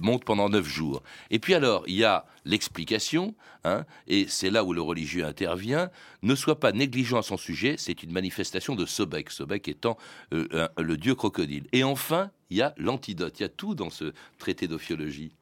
monte 0.00 0.24
pendant 0.24 0.48
neuf 0.48 0.66
jours. 0.66 1.02
Et 1.30 1.38
puis 1.38 1.54
alors, 1.54 1.84
il 1.86 1.96
y 1.96 2.04
a 2.04 2.24
l'explication, 2.44 3.34
hein, 3.64 3.84
et 4.06 4.26
c'est 4.28 4.50
là 4.50 4.64
où 4.64 4.72
le 4.72 4.80
religieux 4.80 5.24
intervient, 5.24 5.90
ne 6.22 6.34
soit 6.34 6.60
pas 6.60 6.72
négligent 6.72 7.18
à 7.18 7.22
son 7.22 7.36
sujet, 7.36 7.74
c'est 7.78 8.02
une 8.02 8.12
manifestation 8.12 8.74
de 8.74 8.86
Sobek, 8.86 9.30
Sobek 9.30 9.68
étant 9.68 9.98
le 10.30 10.96
dieu 10.96 11.14
crocodile. 11.14 11.66
Et 11.72 11.84
enfin, 11.84 12.30
il 12.50 12.56
y 12.56 12.62
a 12.62 12.74
l'antidote, 12.76 13.38
il 13.38 13.42
y 13.42 13.46
a 13.46 13.48
tout 13.48 13.74
dans 13.74 13.90
ce 13.90 14.12
traité 14.38 14.68
d'ophiologie. 14.68 15.32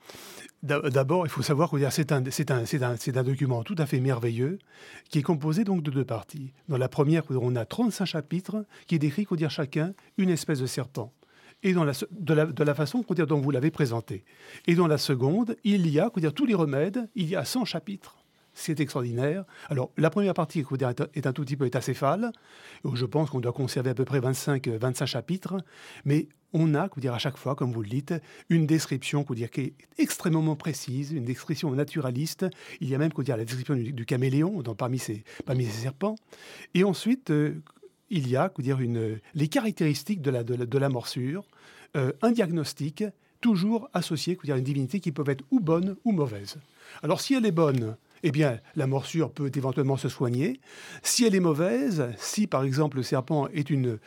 D'abord, 0.63 1.27
il 1.27 1.29
faut 1.29 1.43
savoir 1.43 1.71
que 1.71 1.77
c'est 1.91 2.11
un, 2.11 3.23
document 3.23 3.63
tout 3.63 3.75
à 3.79 3.87
fait 3.87 4.01
merveilleux 4.01 4.59
qui 5.11 5.19
est 5.19 5.23
composé 5.23 5.65
donc 5.65 5.83
de 5.83 5.91
deux 5.91 6.05
parties. 6.05 6.53
Dans 6.69 6.79
la 6.79 6.89
première, 6.89 7.23
on 7.31 7.55
a 7.57 7.65
35 7.65 8.05
chapitres 8.05 8.65
qui 8.87 8.99
décrit 8.99 9.27
dire, 9.37 9.51
chacun 9.51 9.93
une 10.17 10.31
espèce 10.31 10.61
de 10.61 10.67
serpent. 10.67 11.13
Et 11.63 11.73
de, 11.73 12.65
la, 12.65 12.75
façon 12.75 13.05
dont 13.27 13.41
vous 13.41 13.51
l'avez 13.51 13.71
présenté. 13.71 14.25
Et 14.67 14.75
dans 14.75 14.87
la 14.87 14.99
seconde, 14.99 15.57
il 15.65 15.89
y 15.89 16.01
a 16.01 16.11
dire, 16.17 16.33
tous 16.33 16.47
les 16.47 16.55
remèdes, 16.55 17.09
il 17.15 17.29
y 17.29 17.37
a 17.37 17.45
100 17.45 17.65
chapitres. 17.65 18.17
C'est 18.59 18.81
extraordinaire. 18.81 19.45
Alors, 19.69 19.91
la 19.99 20.09
première 20.09 20.33
partie 20.33 20.65
est 21.15 21.27
un 21.27 21.33
tout 21.35 21.43
petit 21.43 21.57
peu 21.59 21.69
acéphale. 21.75 22.33
Je 22.91 23.05
pense 23.05 23.29
qu'on 23.29 23.41
doit 23.41 23.53
conserver 23.53 23.91
à 23.91 23.95
peu 23.95 24.07
près 24.07 24.19
25, 24.19 24.69
25 24.69 25.05
chapitres. 25.05 25.59
Mais 26.07 26.27
on 26.55 26.75
a, 26.75 26.89
dire, 26.97 27.13
à 27.13 27.19
chaque 27.19 27.37
fois, 27.37 27.55
comme 27.55 27.71
vous 27.71 27.83
le 27.83 27.91
dites, 27.91 28.15
une 28.49 28.67
description 28.67 29.27
dire, 29.29 29.51
qui 29.51 29.61
est 29.61 29.75
extrêmement 29.99 30.57
précise, 30.57 31.13
une 31.13 31.27
description 31.27 31.71
naturaliste. 31.71 32.47
Il 32.81 32.89
y 32.89 32.95
a 32.95 32.99
même 32.99 33.13
dire, 33.19 33.37
la 33.37 33.45
description 33.45 33.75
du, 33.75 34.07
caméléon 34.07 34.63
dans, 34.63 34.75
parmi, 34.75 34.99
ces, 34.99 35.23
parmi 35.45 35.67
ces 35.67 35.83
serpents. 35.83 36.17
Et 36.73 36.83
ensuite, 36.83 37.31
euh, 37.31 37.61
il 38.09 38.27
y 38.27 38.37
a 38.37 38.51
dire, 38.59 38.81
une, 38.81 39.21
les 39.35 39.49
caractéristiques 39.49 40.23
de 40.23 40.31
la, 40.31 40.45
de 40.45 40.79
la, 40.79 40.89
morsure, 40.89 41.45
euh, 41.95 42.13
un 42.23 42.31
diagnostic 42.31 43.05
toujours 43.43 43.91
associé 43.93 44.39
dire, 44.43 44.55
à 44.55 44.59
une 44.59 44.65
divinité 44.65 44.99
qui 44.99 45.13
peut 45.13 45.25
être 45.27 45.45
ou 45.51 45.61
bonne 45.61 45.97
ou 46.07 46.13
mauvaise. 46.13 46.57
Alors 47.03 47.21
si 47.21 47.35
elle 47.35 47.45
est 47.45 47.53
bonne, 47.53 47.97
eh 48.27 48.33
bien, 48.33 48.59
la 48.75 48.89
morsure 48.89 49.31
peut 49.31 49.53
éventuellement 49.55 49.97
se 49.97 50.09
soigner. 50.09 50.61
Si 51.05 51.25
elle 51.25 51.37
est 51.37 51.41
mauvaise, 51.41 52.09
si 52.19 52.49
par 52.49 52.65
exemple 52.65 52.97
le 52.97 53.05
serpent 53.05 53.47
est 53.49 53.71
une, 53.71 54.01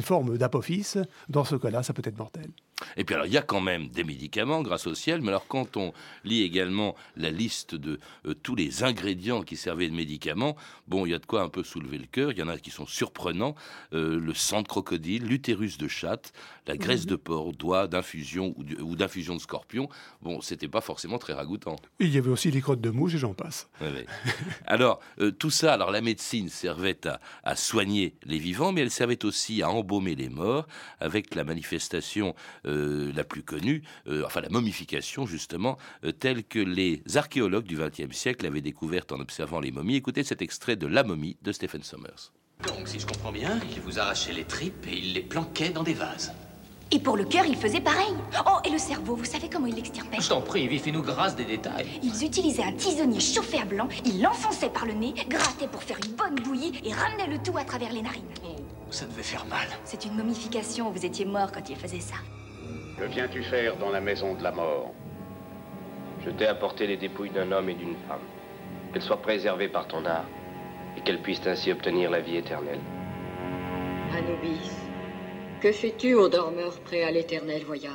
forme 0.00 0.38
d'apophyse, 0.38 1.02
dans 1.28 1.42
ce 1.42 1.56
cas-là, 1.56 1.82
ça 1.82 1.92
peut 1.92 2.02
être 2.04 2.18
mortel. 2.18 2.52
Et 2.96 3.04
puis 3.04 3.14
alors, 3.14 3.26
il 3.26 3.32
y 3.32 3.38
a 3.38 3.42
quand 3.42 3.60
même 3.60 3.88
des 3.88 4.04
médicaments 4.04 4.62
grâce 4.62 4.86
au 4.86 4.94
ciel, 4.94 5.22
mais 5.22 5.28
alors 5.28 5.46
quand 5.46 5.76
on 5.76 5.92
lit 6.24 6.42
également 6.42 6.94
la 7.16 7.30
liste 7.30 7.74
de 7.74 7.98
euh, 8.26 8.34
tous 8.34 8.54
les 8.54 8.84
ingrédients 8.84 9.42
qui 9.42 9.56
servaient 9.56 9.88
de 9.88 9.94
médicaments, 9.94 10.56
bon, 10.86 11.06
il 11.06 11.10
y 11.10 11.14
a 11.14 11.18
de 11.18 11.26
quoi 11.26 11.42
un 11.42 11.48
peu 11.48 11.62
soulever 11.62 11.98
le 11.98 12.06
cœur, 12.06 12.32
il 12.32 12.38
y 12.38 12.42
en 12.42 12.48
a 12.48 12.58
qui 12.58 12.70
sont 12.70 12.86
surprenants, 12.86 13.54
euh, 13.94 14.18
le 14.18 14.34
sang 14.34 14.62
de 14.62 14.68
crocodile, 14.68 15.24
l'utérus 15.24 15.78
de 15.78 15.88
chatte, 15.88 16.32
la 16.66 16.76
graisse 16.76 17.04
mhm. 17.04 17.10
de 17.10 17.16
porc, 17.16 17.52
doigt 17.52 17.86
d'infusion 17.86 18.54
ou 18.56 18.96
d'infusion 18.96 19.34
de 19.34 19.40
scorpion, 19.40 19.88
bon, 20.20 20.40
c'était 20.40 20.68
pas 20.68 20.80
forcément 20.80 21.18
très 21.18 21.32
ragoûtant. 21.32 21.76
il 22.00 22.14
y 22.14 22.18
avait 22.18 22.30
aussi 22.30 22.50
les 22.50 22.60
crottes 22.60 22.80
de 22.80 22.90
mouche 22.90 23.14
et 23.14 23.18
j'en 23.18 23.34
passe. 23.34 23.68
alors, 24.66 25.00
euh, 25.20 25.30
tout 25.30 25.50
ça, 25.50 25.72
alors 25.72 25.90
la 25.90 26.00
médecine 26.00 26.48
servait 26.48 26.98
à, 27.42 27.56
soigner 27.56 28.16
les 28.24 28.38
vivants, 28.38 28.72
mais 28.72 28.82
elle 28.82 28.90
servait 28.90 29.24
aussi 29.24 29.62
à 29.62 29.70
embaumer 29.70 30.14
les 30.14 30.28
morts, 30.28 30.66
avec 31.00 31.34
la 31.34 31.44
manifestation 31.44 32.34
la 32.66 33.24
plus 33.24 33.42
connue, 33.42 33.82
euh, 34.08 34.24
enfin 34.24 34.40
la 34.40 34.48
momification 34.48 35.26
justement, 35.26 35.78
euh, 36.04 36.12
telle 36.12 36.44
que 36.44 36.58
les 36.58 37.02
archéologues 37.14 37.66
du 37.66 37.76
XXe 37.76 38.14
siècle 38.16 38.46
avaient 38.46 38.60
découverte 38.60 39.12
en 39.12 39.20
observant 39.20 39.60
les 39.60 39.70
momies. 39.70 39.96
Écoutez 39.96 40.24
cet 40.24 40.42
extrait 40.42 40.76
de 40.76 40.86
La 40.86 41.02
momie 41.02 41.36
de 41.42 41.52
Stephen 41.52 41.82
Sommers. 41.82 42.32
Donc, 42.66 42.88
si 42.88 42.98
je 42.98 43.06
comprends 43.06 43.32
bien, 43.32 43.60
il 43.70 43.80
vous 43.82 43.98
arrachait 43.98 44.32
les 44.32 44.44
tripes 44.44 44.86
et 44.88 44.96
il 44.96 45.12
les 45.12 45.20
planquait 45.20 45.70
dans 45.70 45.82
des 45.82 45.94
vases. 45.94 46.32
Et 46.92 47.00
pour 47.00 47.16
le 47.16 47.24
cœur, 47.24 47.44
il 47.44 47.56
faisait 47.56 47.80
pareil. 47.80 48.14
Oh, 48.46 48.58
et 48.64 48.70
le 48.70 48.78
cerveau, 48.78 49.16
vous 49.16 49.24
savez 49.24 49.50
comment 49.50 49.66
il 49.66 49.74
l'extirpait 49.74 50.18
Je 50.20 50.28
t'en 50.28 50.40
prie, 50.40 50.78
fais-nous 50.78 51.02
grâce 51.02 51.34
des 51.34 51.44
détails. 51.44 52.00
Ils 52.02 52.24
utilisaient 52.24 52.62
un 52.62 52.72
tisonnier 52.72 53.18
chauffé 53.18 53.58
à 53.58 53.64
blanc, 53.64 53.88
ils 54.04 54.22
l'enfonçaient 54.22 54.70
par 54.70 54.86
le 54.86 54.92
nez, 54.92 55.12
grattaient 55.28 55.66
pour 55.66 55.82
faire 55.82 55.98
une 56.06 56.12
bonne 56.12 56.36
bouillie 56.36 56.80
et 56.84 56.92
ramenaient 56.92 57.26
le 57.26 57.42
tout 57.42 57.58
à 57.58 57.64
travers 57.64 57.92
les 57.92 58.02
narines. 58.02 58.22
Oh, 58.44 58.56
ça 58.90 59.04
devait 59.06 59.24
faire 59.24 59.44
mal. 59.46 59.66
C'est 59.84 60.04
une 60.04 60.14
momification, 60.14 60.90
vous 60.92 61.04
étiez 61.04 61.24
mort 61.24 61.50
quand 61.50 61.68
il 61.68 61.76
faisait 61.76 62.00
ça. 62.00 62.16
Que 62.98 63.04
viens-tu 63.04 63.42
faire 63.42 63.76
dans 63.76 63.90
la 63.90 64.00
maison 64.00 64.34
de 64.34 64.42
la 64.42 64.52
mort 64.52 64.94
Je 66.24 66.30
t'ai 66.30 66.46
apporté 66.46 66.86
les 66.86 66.96
dépouilles 66.96 67.30
d'un 67.30 67.52
homme 67.52 67.68
et 67.68 67.74
d'une 67.74 67.96
femme. 68.08 68.24
Qu'elles 68.92 69.02
soient 69.02 69.20
préservées 69.20 69.68
par 69.68 69.86
ton 69.86 70.04
art 70.06 70.24
et 70.96 71.02
qu'elles 71.02 71.20
puissent 71.20 71.46
ainsi 71.46 71.70
obtenir 71.70 72.10
la 72.10 72.20
vie 72.20 72.38
éternelle. 72.38 72.80
Anubis, 74.16 74.70
que 75.60 75.72
fais-tu 75.72 76.14
aux 76.14 76.28
dormeurs 76.28 76.80
prêts 76.80 77.02
à 77.02 77.10
l'éternel 77.10 77.64
voyage 77.64 77.92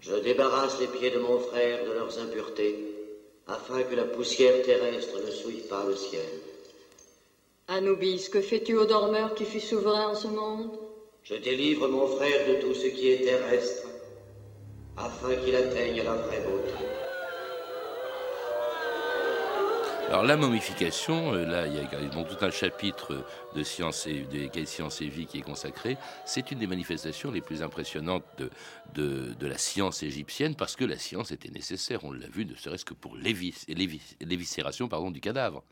Je 0.00 0.14
débarrasse 0.14 0.80
les 0.80 0.86
pieds 0.86 1.10
de 1.10 1.18
mon 1.18 1.40
frère 1.40 1.84
de 1.84 1.92
leurs 1.92 2.16
impuretés, 2.20 2.76
afin 3.48 3.82
que 3.82 3.96
la 3.96 4.04
poussière 4.04 4.62
terrestre 4.62 5.18
ne 5.26 5.30
souille 5.32 5.66
pas 5.68 5.84
le 5.88 5.96
ciel. 5.96 6.22
Anubis, 7.66 8.28
que 8.28 8.40
fais-tu 8.40 8.76
aux 8.76 8.86
dormeurs 8.86 9.34
qui 9.34 9.44
fut 9.44 9.60
souverain 9.60 10.08
en 10.08 10.14
ce 10.14 10.28
monde 10.28 10.70
Je 11.24 11.34
délivre 11.34 11.88
mon 11.88 12.06
frère 12.06 12.46
de 12.46 12.60
tout 12.60 12.74
ce 12.74 12.86
qui 12.86 13.10
est 13.10 13.24
terrestre, 13.24 13.83
afin 15.04 15.34
qu'il 15.36 15.54
atteigne 15.54 16.02
la 16.02 16.14
vraie 16.14 16.40
beauté. 16.40 16.72
Alors 20.10 20.22
la 20.22 20.36
momification, 20.36 21.32
euh, 21.32 21.44
là 21.44 21.66
il 21.66 21.74
y 21.74 21.78
a 21.78 21.82
également 21.82 22.24
tout 22.24 22.42
un 22.44 22.50
chapitre 22.50 23.24
de 23.54 23.62
sciences 23.62 24.06
et 24.06 24.20
de 24.20 25.02
et 25.02 25.08
vie 25.08 25.26
qui 25.26 25.38
est 25.38 25.42
consacré. 25.42 25.96
C'est 26.24 26.52
une 26.52 26.58
des 26.58 26.66
manifestations 26.66 27.30
les 27.30 27.40
plus 27.40 27.62
impressionnantes 27.62 28.24
de, 28.94 29.34
de, 29.34 29.46
la 29.46 29.58
science 29.58 30.02
égyptienne 30.02 30.54
parce 30.54 30.76
que 30.76 30.84
la 30.84 30.98
science 30.98 31.32
était 31.32 31.50
nécessaire. 31.50 32.04
On 32.04 32.12
l'a 32.12 32.28
vu, 32.28 32.46
ne 32.46 32.54
serait-ce 32.54 32.84
que 32.84 32.94
pour 32.94 33.16
l'éviscération 33.16 34.88
pardon 34.88 35.10
du 35.10 35.20
cadavre. 35.20 35.64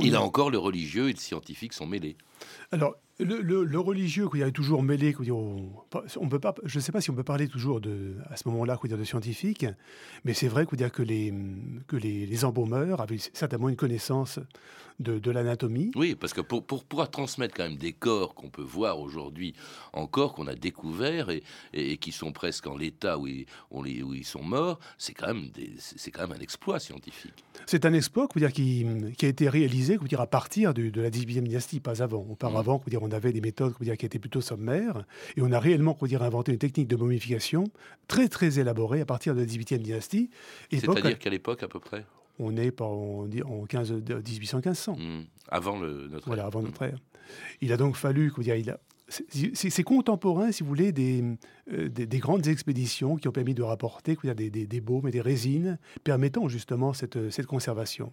Il 0.00 0.16
a 0.16 0.22
encore 0.22 0.50
le 0.50 0.58
religieux 0.58 1.08
et 1.08 1.12
le 1.12 1.18
scientifique 1.18 1.72
sont 1.72 1.86
mêlés. 1.86 2.16
Alors, 2.72 2.96
le, 3.20 3.78
religieux, 3.78 4.28
il 4.34 4.40
y 4.40 4.42
a 4.42 4.50
toujours 4.50 4.82
mêlé, 4.82 5.14
on 5.30 6.28
peut 6.28 6.38
pas, 6.38 6.54
je 6.64 6.78
ne 6.78 6.82
sais 6.82 6.92
pas 6.92 7.00
si 7.00 7.10
on 7.10 7.14
peut 7.14 7.24
parler 7.24 7.48
toujours 7.48 7.80
de, 7.80 8.16
à 8.30 8.36
ce 8.36 8.48
moment-là, 8.48 8.78
de 8.82 9.04
scientifique, 9.04 9.66
mais 10.24 10.34
c'est 10.34 10.48
vrai 10.48 10.66
dire, 10.72 10.92
que, 10.92 11.02
les, 11.02 11.34
que 11.88 11.96
les, 11.96 12.26
les, 12.26 12.44
embaumeurs 12.44 13.00
avaient 13.00 13.18
certainement 13.18 13.68
une 13.68 13.76
connaissance 13.76 14.38
de, 15.00 15.30
l'anatomie. 15.30 15.90
Oui, 15.94 16.14
parce 16.14 16.32
que 16.32 16.40
pour, 16.40 16.64
pour 16.64 16.84
pouvoir 16.84 17.10
transmettre 17.10 17.54
quand 17.54 17.64
même 17.64 17.76
des 17.76 17.92
corps 17.92 18.34
qu'on 18.34 18.50
peut 18.50 18.62
voir 18.62 18.98
aujourd'hui 18.98 19.54
encore, 19.92 20.34
qu'on 20.34 20.46
a 20.46 20.54
découverts 20.54 21.30
et, 21.30 21.42
et, 21.72 21.98
qui 21.98 22.12
sont 22.12 22.32
presque 22.32 22.66
en 22.66 22.76
l'état 22.76 23.18
où, 23.18 23.26
ils, 23.26 23.46
où 23.70 23.84
ils 24.14 24.24
sont 24.24 24.42
morts, 24.42 24.78
c'est 24.96 25.14
quand, 25.14 25.28
même 25.34 25.50
c'est 25.78 26.10
quand 26.10 26.28
même 26.28 26.36
un 26.38 26.42
exploit 26.42 26.78
scientifique. 26.80 27.44
C'est 27.66 27.84
un 27.84 27.92
exploit 27.92 28.28
dire, 28.36 28.52
qui, 28.52 28.86
qui, 29.16 29.26
a 29.26 29.28
été 29.28 29.48
réalisé 29.48 29.98
dire, 29.98 30.20
à 30.20 30.26
partir 30.26 30.74
de, 30.74 30.88
de 30.90 31.00
la 31.00 31.10
18e 31.10 31.42
dynastie, 31.42 31.80
pas 31.80 32.02
avant. 32.02 32.27
Auparavant, 32.28 32.82
mmh. 32.86 32.90
dire, 32.90 33.02
on 33.02 33.10
avait 33.10 33.32
des 33.32 33.40
méthodes 33.40 33.74
dire, 33.80 33.96
qui 33.96 34.06
étaient 34.06 34.18
plutôt 34.18 34.40
sommaires, 34.40 35.04
et 35.36 35.42
on 35.42 35.52
a 35.52 35.58
réellement 35.58 35.96
dire, 36.02 36.22
inventé 36.22 36.52
une 36.52 36.58
technique 36.58 36.88
de 36.88 36.96
momification 36.96 37.64
très 38.06 38.28
très 38.28 38.58
élaborée 38.58 39.00
à 39.00 39.06
partir 39.06 39.34
de 39.34 39.40
la 39.40 39.46
18e 39.46 39.78
dynastie. 39.78 40.30
C'est-à-dire 40.70 41.18
qu'à 41.18 41.30
l'époque 41.30 41.62
à 41.62 41.68
peu 41.68 41.80
près? 41.80 42.04
On 42.38 42.56
est 42.56 42.80
en, 42.80 43.26
en 43.46 43.64
15, 43.64 43.92
1800-1500. 43.92 44.98
Mmh. 44.98 45.24
Avant 45.48 45.78
le, 45.78 46.08
notre 46.08 46.26
Voilà, 46.26 46.46
avant 46.46 46.62
notre 46.62 46.82
ère. 46.82 46.98
Il 47.60 47.72
a 47.72 47.76
donc 47.76 47.96
fallu, 47.96 48.32
dire, 48.38 48.54
il 48.54 48.70
a, 48.70 48.78
c'est 49.08 49.82
contemporain, 49.82 50.52
si 50.52 50.62
vous 50.62 50.68
voulez, 50.68 50.92
euh, 50.92 51.88
des, 51.88 52.06
des, 52.06 52.18
grandes 52.18 52.46
expéditions 52.46 53.16
qui 53.16 53.28
ont 53.28 53.32
permis 53.32 53.54
de 53.54 53.62
rapporter 53.62 54.16
des, 54.22 54.50
des, 54.50 54.66
des, 54.66 54.80
baumes 54.80 55.08
et 55.08 55.10
des 55.10 55.20
résines 55.20 55.78
permettant 56.04 56.48
justement 56.48 56.92
cette, 56.92 57.30
cette 57.30 57.46
conservation. 57.46 58.12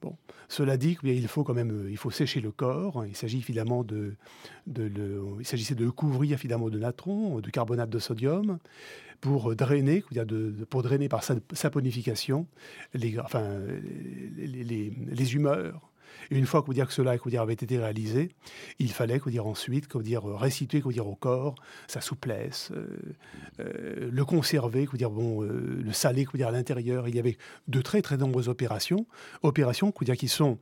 Bon, 0.00 0.16
cela 0.48 0.76
dit, 0.76 0.98
il 1.04 1.28
faut 1.28 1.44
quand 1.44 1.54
même, 1.54 1.84
euh, 1.84 1.90
il 1.90 1.96
faut 1.96 2.10
sécher 2.10 2.40
le 2.40 2.50
corps. 2.50 3.04
Il 3.06 3.16
s'agit 3.16 3.38
évidemment 3.38 3.84
de, 3.84 4.14
s'agissait 5.42 5.74
de 5.74 5.88
couvrir 5.90 6.32
évidemment 6.32 6.68
de 6.70 6.78
natron, 6.78 7.40
de 7.40 7.50
carbonate 7.50 7.90
de 7.90 7.98
sodium, 7.98 8.58
pour 9.20 9.54
drainer, 9.54 10.04
pour 10.68 10.82
drainer 10.82 11.08
par 11.08 11.22
saponification 11.52 12.46
les 12.94 13.20
humeurs 15.34 15.91
et 16.30 16.38
une 16.38 16.46
fois 16.46 16.64
dire, 16.68 16.86
que 16.86 16.92
cela 16.92 17.16
dire, 17.16 17.42
avait 17.42 17.52
été 17.52 17.78
réalisé, 17.78 18.30
il 18.78 18.92
fallait 18.92 19.20
dire, 19.26 19.46
ensuite 19.46 19.88
dire, 20.02 20.24
restituer 20.24 20.80
dire, 20.80 21.06
au 21.06 21.14
corps 21.14 21.54
sa 21.88 22.00
souplesse, 22.00 22.70
euh, 22.72 22.86
euh, 23.60 24.10
le 24.10 24.24
conserver, 24.24 24.88
dire, 24.94 25.10
bon, 25.10 25.42
euh, 25.42 25.82
le 25.84 25.92
saler 25.92 26.26
dire, 26.34 26.48
à 26.48 26.52
l'intérieur. 26.52 27.08
Il 27.08 27.16
y 27.16 27.18
avait 27.18 27.36
de 27.68 27.80
très 27.80 28.02
très 28.02 28.16
nombreuses 28.16 28.48
opérations, 28.48 29.06
opérations 29.42 29.92
dire, 30.04 30.16
qui 30.16 30.28
sont 30.28 30.58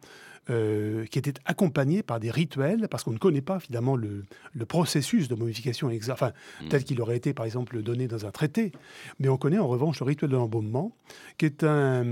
euh, 0.48 1.04
qui 1.06 1.18
était 1.18 1.34
accompagné 1.44 2.02
par 2.02 2.18
des 2.18 2.30
rituels, 2.30 2.88
parce 2.88 3.04
qu'on 3.04 3.12
ne 3.12 3.18
connaît 3.18 3.42
pas 3.42 3.60
finalement 3.60 3.94
le, 3.94 4.24
processus 4.66 5.28
de 5.28 5.34
momification 5.34 5.90
enfin, 6.10 6.32
mm. 6.62 6.68
tel 6.68 6.82
qu'il 6.82 7.00
aurait 7.02 7.18
été 7.18 7.34
par 7.34 7.44
exemple 7.44 7.82
donné 7.82 8.08
dans 8.08 8.24
un 8.24 8.30
traité, 8.30 8.72
mais 9.18 9.28
on 9.28 9.36
connaît 9.36 9.58
en 9.58 9.68
revanche 9.68 10.00
le 10.00 10.06
rituel 10.06 10.30
de 10.30 10.36
l'embaumement, 10.36 10.96
qui 11.36 11.44
est 11.44 11.62
un, 11.62 12.04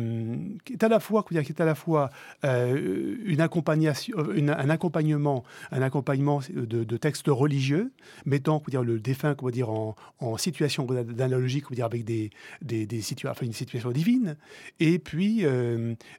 qui 0.64 0.74
est 0.74 0.84
à 0.84 0.88
la 0.88 1.00
fois, 1.00 1.24
qui 1.26 1.36
est 1.36 1.60
à 1.60 1.64
la 1.64 1.74
fois 1.74 2.10
euh, 2.44 3.16
une 3.24 3.40
accompagnation, 3.40 4.14
euh, 4.18 4.46
un 4.46 4.70
accompagnement, 4.70 5.42
un 5.72 5.82
accompagnement 5.82 6.40
de, 6.54 6.96
textes 6.96 7.28
religieux, 7.28 7.92
mettant 8.26 8.62
dire, 8.68 8.82
le 8.82 9.00
défunt 9.00 9.36
dire, 9.50 9.70
en, 9.70 9.96
situation 10.36 10.84
d'analogie 10.84 11.64
dire, 11.70 11.86
avec 11.86 12.04
des, 12.04 12.30
des, 12.62 12.86
des 12.86 13.02
enfin, 13.24 13.46
une 13.46 13.52
situation 13.52 13.90
divine, 13.90 14.36
et 14.80 14.98
puis 14.98 15.44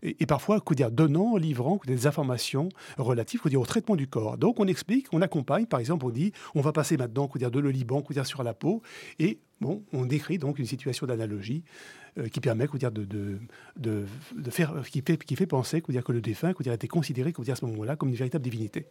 et, 0.02 0.26
parfois 0.26 0.60
dire, 0.76 0.92
donnant, 0.92 1.38
livrant 1.38 1.80
des 1.86 1.99
informations 2.08 2.70
relatives 2.98 3.42
au 3.62 3.66
traitement 3.66 3.96
du 3.96 4.08
corps. 4.08 4.38
Donc 4.38 4.60
on 4.60 4.68
explique, 4.68 5.08
on 5.12 5.22
accompagne, 5.22 5.66
par 5.66 5.80
exemple, 5.80 6.06
on 6.06 6.10
dit 6.10 6.32
on 6.56 6.62
va 6.62 6.72
passer 6.72 6.98
maintenant 6.98 7.28
dire, 7.38 7.52
de 7.52 7.60
l'oliban 7.60 8.02
dire, 8.14 8.26
sur 8.26 8.44
la 8.44 8.54
peau, 8.54 8.82
et 9.20 9.40
bon, 9.62 9.84
on 9.94 10.06
décrit 10.06 10.38
donc 10.38 10.60
une 10.60 10.66
situation 10.66 11.06
d'analogie 11.06 11.64
euh, 12.18 12.28
qui 12.28 12.40
permet 12.40 12.68
dire, 12.74 12.92
de, 12.92 13.06
de, 13.06 13.38
de, 13.78 14.50
faire, 14.50 14.74
qui 14.90 15.02
fait, 15.02 15.24
qui 15.24 15.36
fait 15.36 15.46
penser 15.46 15.84
dire, 15.90 16.04
que 16.04 16.12
le 16.12 16.22
défunt 16.22 16.54
dire, 16.60 16.72
a 16.72 16.76
été 16.76 16.88
considéré 16.88 17.32
dire, 17.32 17.54
à 17.54 17.56
ce 17.56 17.66
moment-là 17.66 17.96
comme 17.96 18.10
une 18.10 18.16
véritable 18.16 18.44
divinité. 18.44 18.86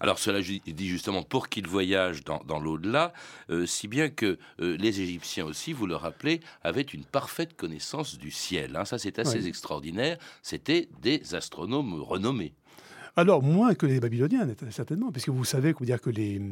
Alors 0.00 0.18
cela 0.18 0.40
dit 0.40 0.88
justement 0.88 1.22
pour 1.22 1.48
qu'il 1.48 1.66
voyage 1.66 2.24
dans, 2.24 2.42
dans 2.46 2.60
l'au-delà, 2.60 3.12
euh, 3.50 3.66
si 3.66 3.88
bien 3.88 4.08
que 4.08 4.38
euh, 4.60 4.76
les 4.76 5.00
Égyptiens 5.00 5.44
aussi, 5.44 5.72
vous 5.72 5.86
le 5.86 5.96
rappelez, 5.96 6.40
avaient 6.62 6.82
une 6.82 7.04
parfaite 7.04 7.56
connaissance 7.56 8.18
du 8.18 8.30
ciel. 8.30 8.76
Hein. 8.76 8.84
Ça 8.84 8.98
c'est 8.98 9.18
assez 9.18 9.46
extraordinaire. 9.46 10.18
C'était 10.42 10.88
des 11.00 11.34
astronomes 11.34 12.00
renommés. 12.00 12.54
Alors, 13.16 13.44
moins 13.44 13.76
que 13.76 13.86
les 13.86 14.00
Babyloniens, 14.00 14.48
certainement, 14.70 15.12
puisque 15.12 15.28
vous 15.28 15.44
savez 15.44 15.72
dire, 15.82 16.00
que, 16.00 16.10
les, 16.10 16.42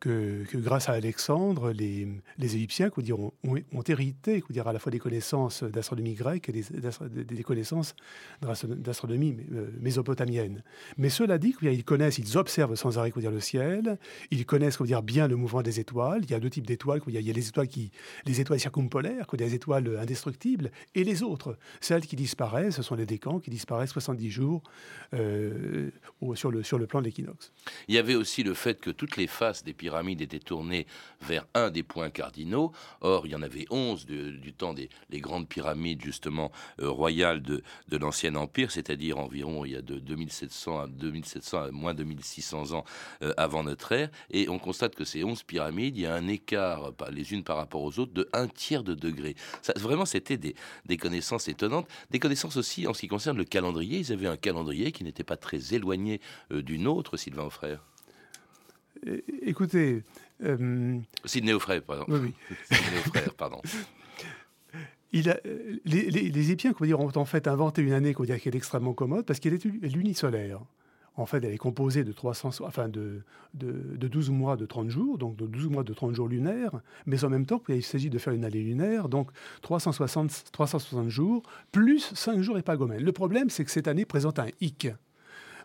que, 0.00 0.44
grâce 0.54 0.90
à 0.90 0.92
Alexandre, 0.92 1.72
les, 1.72 2.06
les 2.36 2.56
Égyptiens 2.56 2.90
dire, 2.98 3.18
ont, 3.18 3.32
ont, 3.42 3.82
hérité 3.88 4.44
dire, 4.50 4.68
à 4.68 4.74
la 4.74 4.78
fois 4.78 4.92
des 4.92 4.98
connaissances 4.98 5.62
d'astronomie 5.62 6.12
grecque 6.12 6.50
et 6.50 6.52
des, 6.52 7.42
connaissances 7.42 7.94
d'astronomie 8.42 9.38
euh, 9.54 9.70
mésopotamienne. 9.80 10.62
Mais 10.98 11.08
cela 11.08 11.38
dit, 11.38 11.54
ils 11.62 11.84
connaissent, 11.84 12.18
ils 12.18 12.36
observent 12.36 12.74
sans 12.74 12.98
arrêt 12.98 13.12
dire, 13.16 13.30
le 13.30 13.40
ciel, 13.40 13.98
ils 14.30 14.44
connaissent 14.44 14.82
dire, 14.82 15.02
bien 15.02 15.26
le 15.26 15.36
mouvement 15.36 15.62
des 15.62 15.80
étoiles. 15.80 16.20
Il 16.24 16.30
y 16.30 16.34
a 16.34 16.40
deux 16.40 16.50
types 16.50 16.66
d'étoiles. 16.66 17.00
Il, 17.06 17.14
y 17.14 17.30
a 17.30 17.32
les 17.32 17.48
étoiles, 17.48 17.68
qui, 17.68 17.92
les 18.26 18.42
étoiles 18.42 18.60
circumpolaires, 18.60 19.26
des 19.38 19.54
étoiles 19.54 19.96
indestructibles, 19.98 20.70
et 20.94 21.02
les 21.02 21.22
autres, 21.22 21.56
celles 21.80 22.04
qui 22.04 22.16
disparaissent, 22.16 22.76
ce 22.76 22.82
sont 22.82 22.94
les 22.94 23.06
décans 23.06 23.38
qui 23.38 23.48
disparaissent 23.48 23.92
70 23.92 24.30
jours. 24.30 24.62
Euh, 25.14 25.90
le, 26.20 26.62
sur 26.62 26.78
le 26.78 26.86
plan 26.86 27.00
de 27.00 27.06
l'équinoxe. 27.06 27.52
Il 27.88 27.94
y 27.94 27.98
avait 27.98 28.14
aussi 28.14 28.42
le 28.42 28.54
fait 28.54 28.80
que 28.80 28.90
toutes 28.90 29.16
les 29.16 29.26
faces 29.26 29.64
des 29.64 29.72
pyramides 29.72 30.20
étaient 30.20 30.38
tournées 30.38 30.86
vers 31.22 31.46
un 31.54 31.70
des 31.70 31.82
points 31.82 32.10
cardinaux. 32.10 32.72
Or, 33.00 33.26
il 33.26 33.32
y 33.32 33.34
en 33.34 33.42
avait 33.42 33.66
11 33.70 34.06
du 34.06 34.52
temps 34.52 34.74
des 34.74 35.20
grandes 35.20 35.48
pyramides, 35.48 36.02
justement, 36.02 36.52
euh, 36.80 36.90
royales 36.90 37.42
de, 37.42 37.62
l'ancien 37.96 38.34
empire, 38.34 38.70
c'est-à-dire 38.70 39.18
environ 39.18 39.64
il 39.64 39.72
y 39.72 39.76
a 39.76 39.82
de 39.82 39.98
2700 39.98 40.80
à 40.80 40.86
2700 40.86 41.58
à 41.58 41.70
moins 41.70 41.92
2600 41.92 42.72
ans 42.72 42.84
euh, 43.22 43.34
avant 43.36 43.62
notre 43.62 43.92
ère. 43.92 44.10
Et 44.30 44.48
on 44.48 44.58
constate 44.58 44.94
que 44.94 45.04
ces 45.04 45.22
11 45.22 45.42
pyramides, 45.42 45.96
il 45.96 46.02
y 46.02 46.06
a 46.06 46.14
un 46.14 46.28
écart 46.28 46.92
les 47.10 47.32
unes 47.32 47.44
par 47.44 47.56
rapport 47.56 47.82
aux 47.82 47.98
autres 47.98 48.12
de 48.12 48.28
un 48.32 48.48
tiers 48.48 48.82
de 48.82 48.94
degré. 48.94 49.34
Ça, 49.62 49.72
vraiment, 49.76 50.06
c'était 50.06 50.38
des 50.38 50.96
connaissances 50.96 51.48
étonnantes. 51.48 51.88
Des 52.10 52.18
connaissances 52.18 52.56
aussi 52.56 52.86
en 52.86 52.94
ce 52.94 53.00
qui 53.00 53.08
concerne 53.08 53.36
le 53.36 53.44
calendrier. 53.44 53.98
Ils 53.98 54.12
avaient 54.12 54.26
un 54.26 54.36
calendrier 54.36 54.92
qui 54.92 55.04
n'était 55.04 55.24
pas 55.24 55.36
très 55.36 55.74
éloigné 55.74 56.09
euh, 56.52 56.62
d'une 56.62 56.86
autre, 56.86 57.16
Sylvain 57.16 57.50
Frère 57.50 57.84
Écoutez. 59.42 60.02
Euh... 60.42 60.98
Sidney 61.24 61.58
Frère, 61.58 61.82
pardon. 61.82 62.04
Oui, 62.08 62.18
oui. 62.20 62.34
Frère, 63.14 63.34
pardon. 63.34 63.60
Il 65.12 65.28
a, 65.30 65.38
les, 65.84 66.10
les, 66.10 66.30
les 66.30 66.40
Égyptiens 66.40 66.72
dire, 66.80 67.00
ont 67.00 67.12
en 67.16 67.24
fait 67.24 67.48
inventé 67.48 67.82
une 67.82 67.92
année 67.92 68.14
qui 68.14 68.30
est 68.30 68.54
extrêmement 68.54 68.92
commode 68.92 69.26
parce 69.26 69.40
qu'elle 69.40 69.54
est 69.54 69.64
lunisolaire. 69.64 70.60
En 71.16 71.26
fait, 71.26 71.38
elle 71.44 71.52
est 71.52 71.58
composée 71.58 72.04
de, 72.04 72.12
300, 72.12 72.64
enfin 72.64 72.88
de, 72.88 73.22
de, 73.54 73.96
de, 73.96 74.08
12 74.08 74.30
mois 74.30 74.56
de 74.56 74.64
30 74.64 74.88
jours, 74.88 75.18
donc 75.18 75.36
de 75.36 75.46
12 75.46 75.68
mois 75.68 75.82
de 75.82 75.92
30 75.92 76.14
jours 76.14 76.28
lunaires, 76.28 76.80
mais 77.04 77.24
en 77.24 77.28
même 77.28 77.46
temps, 77.46 77.60
il 77.68 77.82
s'agit 77.82 78.10
de 78.10 78.18
faire 78.18 78.32
une 78.32 78.44
année 78.44 78.62
lunaire, 78.62 79.08
donc 79.08 79.30
360, 79.62 80.44
360 80.52 81.08
jours, 81.08 81.42
plus 81.72 82.12
5 82.14 82.40
jours 82.40 82.58
épagomènes. 82.58 83.02
Le 83.02 83.12
problème, 83.12 83.50
c'est 83.50 83.64
que 83.64 83.70
cette 83.70 83.88
année 83.88 84.04
présente 84.04 84.38
un 84.38 84.46
hic 84.60 84.88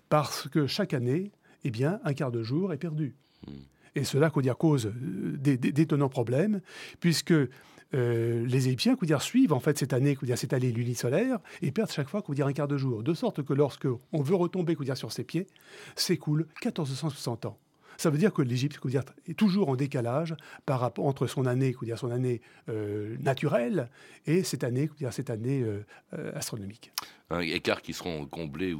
parce 0.10 0.48
que 0.48 0.68
chaque 0.68 0.94
année, 0.94 1.32
eh 1.64 1.72
bien, 1.72 2.00
un 2.04 2.14
quart 2.14 2.32
de 2.32 2.44
jour 2.44 2.74
est 2.74 2.78
perdu. 2.78 3.16
Hmm. 3.48 3.52
Et 3.96 4.04
cela 4.04 4.30
dire, 4.42 4.58
cause 4.58 4.88
euh, 4.88 5.38
d'étonnants 5.38 6.10
problèmes, 6.10 6.62
puisque 7.00 7.32
euh, 7.32 8.46
les 8.46 8.68
Égyptiens 8.68 8.98
dire, 9.06 9.22
suivent 9.22 9.54
en 9.54 9.60
fait 9.60 9.78
cette 9.78 9.94
année, 9.94 10.18
dire, 10.22 10.38
cette 10.38 10.54
année 10.54 10.72
lunisolaire 10.72 11.40
et 11.62 11.72
perdent 11.72 11.92
chaque 11.92 12.10
fois 12.10 12.22
dire, 12.36 12.48
un 12.48 12.54
quart 12.54 12.68
de 12.68 12.78
jour. 12.78 13.04
De 13.04 13.14
sorte 13.14 13.44
que 13.44 13.54
lorsque 13.54 13.88
on 14.12 14.22
veut 14.22 14.36
retomber 14.36 14.76
dire, 14.84 14.98
sur 14.98 15.12
ses 15.12 15.24
pieds, 15.24 15.48
s'écoule 15.96 16.48
1460 16.64 17.46
ans. 17.46 17.58
Ça 17.98 18.10
veut 18.10 18.18
dire 18.18 18.34
que 18.34 18.42
l'Égypte 18.42 18.80
est 19.28 19.34
toujours 19.34 19.70
en 19.70 19.76
décalage 19.76 20.36
par 20.66 20.80
rapport 20.80 21.06
entre 21.06 21.28
son 21.28 21.46
année, 21.46 21.76
son 21.96 22.12
année 22.12 22.42
euh, 22.70 23.16
naturelle 23.20 23.90
et 24.26 24.44
cette 24.44 24.64
année, 24.64 24.90
cette 25.12 25.30
année 25.30 25.66
astronomique 26.34 26.92
un 27.30 27.40
écart 27.40 27.82
qui 27.82 27.94
seront 27.94 28.26
comblés 28.26 28.76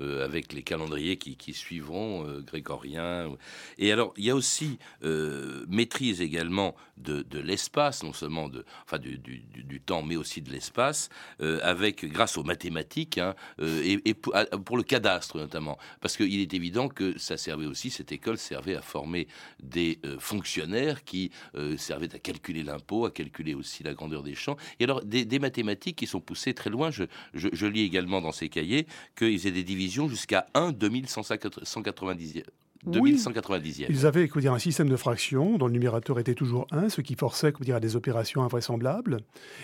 euh, 0.00 0.24
avec 0.24 0.52
les 0.52 0.62
calendriers 0.62 1.18
qui, 1.18 1.52
suivront, 1.52 2.26
euh, 2.26 2.40
grégoriens. 2.40 3.30
Et 3.76 3.92
alors, 3.92 4.14
il 4.16 4.24
y 4.24 4.30
a 4.30 4.34
aussi 4.34 4.78
euh, 5.04 5.66
maîtrise 5.68 6.22
également 6.22 6.74
de, 6.96 7.24
l'espace, 7.38 8.02
non 8.02 8.12
seulement 8.12 8.48
de, 8.48 8.64
enfin, 8.84 8.98
du, 8.98 9.80
temps, 9.84 10.02
mais 10.02 10.16
aussi 10.16 10.40
de 10.40 10.50
l'espace, 10.50 11.08
avec 11.40 12.04
grâce 12.04 12.38
aux 12.38 12.44
mathématiques 12.44 13.18
hein, 13.18 13.34
et, 13.58 14.14
pour, 14.14 14.76
le 14.76 14.82
cadastre 14.82 15.36
notamment. 15.38 15.78
Parce 16.00 16.16
qu'il 16.16 16.40
est 16.40 16.54
évident 16.54 16.88
que 16.88 17.18
ça 17.18 17.36
servait 17.36 17.66
aussi, 17.66 17.90
cette 17.90 18.12
école 18.12 18.38
servait 18.52 18.76
à 18.76 18.82
former 18.82 19.26
des 19.62 19.98
fonctionnaires 20.18 21.04
qui 21.04 21.30
servaient 21.76 22.14
à 22.14 22.18
calculer 22.18 22.62
l'impôt, 22.62 23.06
à 23.06 23.10
calculer 23.10 23.54
aussi 23.54 23.82
la 23.82 23.94
grandeur 23.94 24.22
des 24.22 24.34
champs. 24.34 24.56
Et 24.78 24.84
alors, 24.84 25.02
des, 25.04 25.38
mathématiques 25.38 25.96
qui 25.96 26.06
sont 26.06 26.20
poussées 26.20 26.54
très 26.54 26.70
loin. 26.70 26.90
Je, 26.90 27.04
je, 27.34 27.48
je 27.52 27.66
lis 27.66 27.82
également 27.82 28.20
dans 28.20 28.32
ces 28.32 28.48
cahiers 28.48 28.86
qu'ils 29.16 29.46
aient 29.46 29.52
des 29.52 29.64
divisions 29.64 30.08
jusqu'à 30.08 30.46
1 30.54 30.72
2190. 30.72 32.42
2190e. 32.86 33.86
Ils 33.88 34.06
avaient 34.06 34.26
dire, 34.26 34.52
un 34.52 34.58
système 34.58 34.88
de 34.88 34.96
fractions 34.96 35.56
dont 35.56 35.66
le 35.66 35.72
numérateur 35.72 36.18
était 36.18 36.34
toujours 36.34 36.66
1, 36.72 36.88
ce 36.88 37.00
qui 37.00 37.14
forçait 37.14 37.52
dire, 37.60 37.76
à 37.76 37.80
des 37.80 37.96
opérations 37.96 38.42
invraisemblables. 38.42 39.18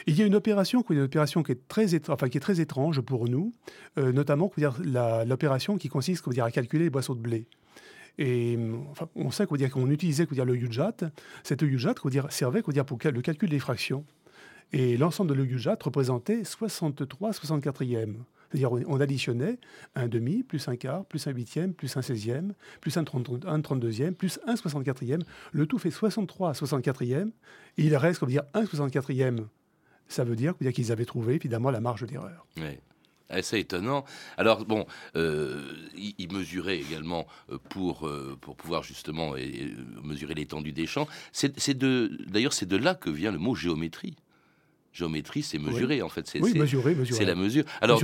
il 0.07 0.17
y 0.17 0.23
a 0.23 0.27
une 0.27 0.37
opération, 0.37 0.85
une 0.91 1.01
opération 1.01 1.43
qui, 1.43 1.53
est 1.53 1.69
très, 1.69 1.95
enfin, 2.09 2.29
qui 2.29 2.39
est 2.39 2.41
très 2.41 2.61
étrange 2.61 3.01
pour 3.01 3.29
nous, 3.29 3.53
euh, 3.99 4.13
notamment 4.13 4.51
l'opération 5.27 5.79
qui 5.79 5.89
consiste 5.89 6.29
dire, 6.29 6.45
à 6.45 6.51
calculer 6.51 6.85
les 6.85 6.91
boissons 6.91 7.15
de 7.15 7.21
blé. 7.21 7.47
Et 8.19 8.59
enfin, 8.91 9.09
on 9.15 9.31
sait 9.31 9.47
qu'on 9.47 9.91
utilisait 9.91 10.27
le 10.45 10.57
UJAT. 10.57 10.97
Cet 11.45 11.63
UJAT 11.63 11.95
servait 12.31 12.63
pour 12.63 12.99
le 13.03 13.21
calcul 13.23 13.49
des 13.49 13.59
fractions. 13.59 14.05
Et 14.73 14.97
l'ensemble 14.97 15.31
de 15.31 15.35
l'Oyujat 15.35 15.79
représentait 15.81 16.45
63 16.45 17.31
64e. 17.31 18.17
C'est-à-dire 18.51 18.73
on 18.73 19.01
additionnait 19.01 19.59
un 19.95 20.09
demi, 20.09 20.43
plus 20.43 20.69
un 20.69 20.77
quart, 20.77 21.05
plus 21.05 21.27
un 21.27 21.33
huitième, 21.33 21.75
plus 21.75 21.97
un 21.97 22.03
seizième, 22.03 22.55
plus 22.81 22.97
un, 22.97 23.05
30, 23.05 23.47
un 23.47 23.59
32e, 23.61 24.13
plus 24.13 24.41
un 24.47 24.55
64e. 24.55 25.21
Le 25.53 25.67
tout 25.67 25.79
fait 25.79 25.91
63 25.91 26.53
64e. 26.53 27.31
Et 27.77 27.85
il 27.85 27.97
reste, 27.97 28.21
comme 28.21 28.31
dire, 28.31 28.45
un 28.55 28.65
64e. 28.65 29.45
Ça 30.09 30.25
veut 30.25 30.37
dire, 30.37 30.55
qu'ils 30.73 30.93
avaient 30.93 31.05
trouvé 31.05 31.35
évidemment 31.35 31.71
la 31.71 31.81
marge 31.81 32.07
d'erreur. 32.07 32.47
Assez 33.31 33.59
étonnant. 33.59 34.05
Alors 34.37 34.65
bon, 34.65 34.87
euh, 35.17 35.63
il, 35.97 36.33
mesurait 36.33 36.79
également 36.79 37.27
euh, 37.51 37.59
pour 37.69 38.07
euh, 38.07 38.37
pour 38.41 38.57
pouvoir 38.57 38.83
justement 38.83 39.35
mesurer 40.03 40.35
l'étendue 40.35 40.73
des 40.73 40.87
champs. 40.87 41.09
C'est 41.33 41.77
de 41.77 42.19
d'ailleurs 42.27 42.53
c'est 42.53 42.67
de 42.67 42.77
là 42.77 42.95
que 42.95 43.11
vient 43.11 43.33
le 43.33 43.39
mot 43.39 43.55
géométrie 43.55 44.17
géométrie, 44.93 45.43
c'est 45.43 45.59
mesurer 45.59 46.03
en 46.03 46.09
fait. 46.09 46.27
C'est, 46.27 46.41
oui, 46.41 46.55
mesurer, 46.55 46.97
C'est 47.11 47.25
la 47.25 47.37
mesure. 47.37 47.65
Alors, 47.81 48.03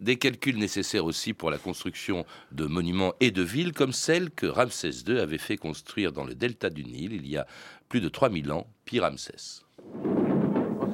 des, 0.00 0.16
calculs 0.16 0.56
nécessaires 0.56 1.04
aussi 1.04 1.34
pour 1.34 1.50
la 1.50 1.58
construction 1.58 2.24
de 2.52 2.64
monuments 2.64 3.12
et 3.20 3.30
de 3.30 3.42
villes 3.42 3.72
comme 3.72 3.92
celle 3.92 4.30
que 4.30 4.46
Ramsès 4.46 5.02
II 5.06 5.18
avait 5.18 5.36
fait 5.36 5.58
construire 5.58 6.10
dans 6.12 6.24
le 6.24 6.34
delta 6.34 6.70
du 6.70 6.84
Nil 6.84 7.12
il 7.12 7.28
y 7.28 7.36
a 7.36 7.46
plus 7.90 8.00
de 8.00 8.08
3000 8.08 8.50
ans, 8.50 8.66
Pi-Ramsès. 8.86 9.62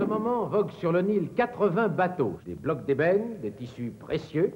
Moment, 0.08 0.46
voguent 0.46 0.72
sur 0.72 0.90
le 0.90 1.02
Nil 1.02 1.28
80 1.36 1.88
bateaux, 1.88 2.38
des 2.46 2.54
blocs 2.54 2.86
d'ébène, 2.86 3.38
des 3.42 3.50
tissus 3.50 3.92
précieux, 3.98 4.52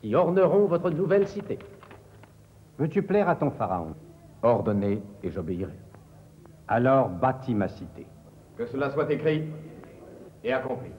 qui 0.00 0.14
orneront 0.16 0.66
votre 0.66 0.90
nouvelle 0.90 1.28
cité. 1.28 1.58
Veux-tu 2.78 3.02
plaire 3.02 3.28
à 3.28 3.36
ton 3.36 3.50
pharaon 3.52 3.94
Ordonné 4.42 5.00
et 5.22 5.30
j'obéirai. 5.30 5.78
Alors 6.66 7.08
bâtis 7.08 7.54
ma 7.54 7.68
cité. 7.68 8.06
Que 8.56 8.66
cela 8.66 8.90
soit 8.90 9.10
écrit 9.12 9.44
et 10.42 10.52
accompli. 10.52 10.90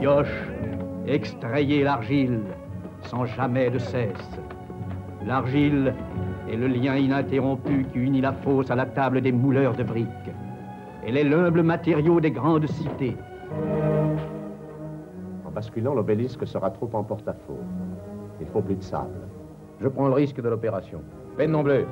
Yoche, 0.00 0.48
extrayez 1.08 1.82
l'argile 1.82 2.40
sans 3.02 3.24
jamais 3.24 3.68
de 3.68 3.78
cesse. 3.80 4.38
L'argile 5.26 5.92
est 6.48 6.56
le 6.56 6.66
lien 6.66 6.96
ininterrompu 6.96 7.86
qui 7.92 7.98
unit 7.98 8.20
la 8.20 8.32
fosse 8.32 8.70
à 8.70 8.74
la 8.74 8.86
table 8.86 9.20
des 9.20 9.32
mouleurs 9.32 9.74
de 9.74 9.82
briques. 9.82 10.08
Elle 11.06 11.16
est 11.16 11.24
l'humble 11.24 11.62
matériau 11.62 12.20
des 12.20 12.30
grandes 12.30 12.66
cités. 12.66 13.16
En 15.46 15.50
basculant, 15.50 15.94
l'obélisque 15.94 16.46
sera 16.46 16.70
trop 16.70 16.90
en 16.92 17.02
porte-à-faux. 17.02 17.60
Il 18.40 18.46
faut 18.46 18.62
plus 18.62 18.76
de 18.76 18.82
sable. 18.82 19.20
Je 19.80 19.88
prends 19.88 20.08
le 20.08 20.14
risque 20.14 20.40
de 20.40 20.48
l'opération. 20.48 21.00
Pénon 21.36 21.62
bleu. 21.62 21.86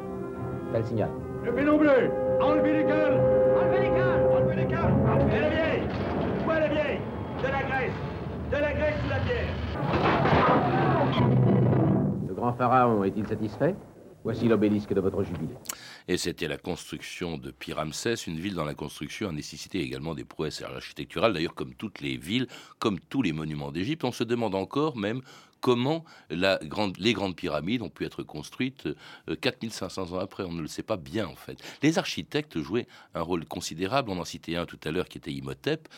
Tel 0.73 0.85
signal. 0.85 1.11
Le 1.45 1.53
pénon 1.53 1.77
bleu 1.77 2.11
Enlevez 2.41 2.73
les 2.73 2.85
gueules 2.85 3.21
les 3.73 4.63
Et 4.63 5.41
la 5.41 5.49
vieille 5.49 5.83
Où 6.47 6.51
est 6.51 6.61
la 6.61 6.69
vieille? 6.69 7.01
De 7.39 7.49
la 7.49 7.63
graisse 7.63 7.93
De 8.51 8.57
la 8.57 8.73
graisse 8.73 9.01
ou 9.05 9.09
la 9.09 9.19
bière 9.21 9.49
Le 12.29 12.35
grand 12.35 12.53
pharaon 12.53 13.05
est-il 13.05 13.27
satisfait? 13.27 13.75
Voici 14.25 14.47
l'obélisque 14.47 14.93
de 14.95 15.01
votre 15.01 15.25
jubilé. 15.25 15.55
Et 16.07 16.17
c'était 16.17 16.47
la 16.47 16.59
construction 16.59 17.39
de 17.39 17.51
Pyramsès, 17.51 18.15
une 18.27 18.39
ville 18.39 18.55
dont 18.55 18.65
la 18.65 18.75
construction 18.75 19.29
a 19.29 19.33
nécessité 19.33 19.81
également 19.81 20.15
des 20.15 20.25
prouesses 20.25 20.63
architecturales, 20.63 21.33
d'ailleurs 21.33 21.55
comme 21.55 21.75
toutes 21.75 22.01
les 22.01 22.17
villes, 22.17 22.47
comme 22.79 23.01
tous 23.01 23.23
les 23.23 23.33
monuments 23.33 23.73
d'Égypte. 23.73 24.05
On 24.05 24.13
se 24.13 24.23
demande 24.23 24.55
encore 24.55 24.97
même 24.97 25.23
comment 25.63 26.05
les 26.29 27.15
grandes 27.15 27.37
pyramides 27.37 27.81
ont 27.81 27.89
pu 27.89 28.05
être 28.05 28.23
construites 28.23 28.89
4500 29.41 30.13
ans 30.13 30.19
après. 30.19 30.43
On 30.43 30.53
ne 30.53 30.61
le 30.61 30.67
sait 30.67 30.83
pas 30.83 30.99
bien 30.99 31.27
en 31.27 31.37
fait. 31.37 31.57
Les 31.83 31.99
architectes 31.99 32.61
jouaient 32.61 32.89
un 33.15 33.23
rôle 33.23 33.47
considérable. 33.47 34.11
On 34.11 34.19
en 34.19 34.27
citait 34.27 34.57
un 34.57 34.67
tout 34.67 34.81
à 34.85 34.91
l'heure 34.91 35.09
qui 35.09 35.19
était 35.19 35.33
Imhotep, 35.33 35.89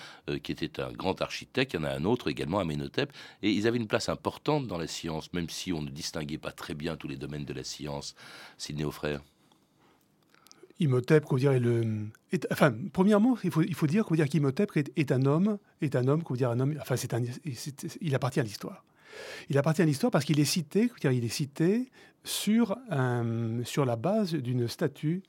qui 0.42 0.52
était 0.52 0.80
un 0.80 0.92
grand 0.92 1.20
architecte. 1.22 1.72
Il 1.72 1.76
y 1.76 1.80
en 1.80 1.84
a 1.84 1.90
un 1.90 2.04
autre 2.04 2.28
également, 2.28 2.60
Amenhotep. 2.60 3.10
Et 3.42 3.50
ils 3.50 3.66
avaient 3.66 3.78
une 3.78 3.88
place 3.88 4.08
importante 4.08 4.68
dans 4.68 4.78
la 4.78 4.86
science, 4.86 5.32
même 5.32 5.48
si 5.48 5.72
on 5.72 5.82
ne 5.82 5.90
distinguait 5.90 6.38
pas 6.38 6.52
très 6.52 6.74
bien 6.74 6.96
tous 6.96 7.08
les 7.08 7.16
domaines 7.16 7.46
de 7.46 7.54
la 7.54 7.64
science. 7.64 8.14
Sidney 8.58 8.84
frère. 8.92 9.22
Imhotep, 10.80 11.24
dire, 11.36 11.52
est 11.52 11.60
le, 11.60 12.06
enfin, 12.50 12.74
premièrement, 12.92 13.38
il 13.44 13.50
faut, 13.50 13.62
il 13.62 13.74
faut 13.74 13.86
dire, 13.86 14.04
dire 14.10 14.28
qu'Imhotep 14.28 14.72
est, 14.76 15.12
un 15.12 15.24
homme, 15.24 15.58
est 15.80 15.94
un 15.94 16.08
homme, 16.08 16.22
dire, 16.32 16.50
un 16.50 16.60
homme, 16.60 16.76
enfin, 16.80 16.96
c'est 16.96 17.14
il 18.00 18.14
appartient 18.14 18.40
à 18.40 18.42
l'histoire. 18.42 18.84
Il 19.48 19.58
appartient 19.58 19.82
à 19.82 19.84
l'histoire 19.84 20.10
parce 20.10 20.24
qu'il 20.24 20.40
est 20.40 20.44
cité, 20.44 20.90
il 21.02 21.24
est 21.24 21.28
cité 21.28 21.90
sur, 22.24 22.76
sur 23.64 23.84
la 23.84 23.96
base 23.96 24.34
d'une 24.34 24.68
statue 24.68 25.22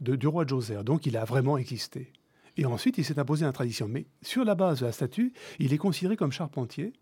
de, 0.00 0.16
du 0.16 0.26
roi 0.26 0.46
Djoser. 0.46 0.82
Donc, 0.84 1.06
il 1.06 1.16
a 1.16 1.24
vraiment 1.24 1.58
existé. 1.58 2.12
Et 2.56 2.66
ensuite, 2.66 2.98
il 2.98 3.04
s'est 3.04 3.18
imposé 3.18 3.46
une 3.46 3.52
tradition. 3.52 3.88
Mais 3.88 4.06
sur 4.22 4.44
la 4.44 4.54
base 4.54 4.80
de 4.80 4.86
la 4.86 4.92
statue, 4.92 5.32
il 5.58 5.72
est 5.72 5.78
considéré 5.78 6.16
comme 6.16 6.32
charpentier. 6.32 6.92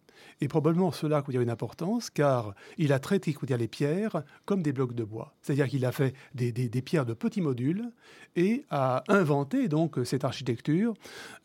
Et 0.40 0.48
probablement 0.48 0.92
cela 0.92 1.18
a 1.26 1.32
une 1.32 1.50
importance, 1.50 2.10
car 2.10 2.54
il 2.78 2.92
a 2.92 2.98
traité 2.98 3.34
les 3.58 3.68
pierres 3.68 4.22
comme 4.44 4.62
des 4.62 4.72
blocs 4.72 4.94
de 4.94 5.04
bois. 5.04 5.34
C'est-à-dire 5.42 5.68
qu'il 5.68 5.84
a 5.84 5.92
fait 5.92 6.14
des, 6.34 6.52
pierres 6.82 7.06
de 7.06 7.14
petits 7.14 7.40
modules 7.40 7.90
et 8.34 8.64
a 8.70 9.04
inventé 9.08 9.68
donc 9.68 9.98
cette 10.04 10.24
architecture, 10.24 10.94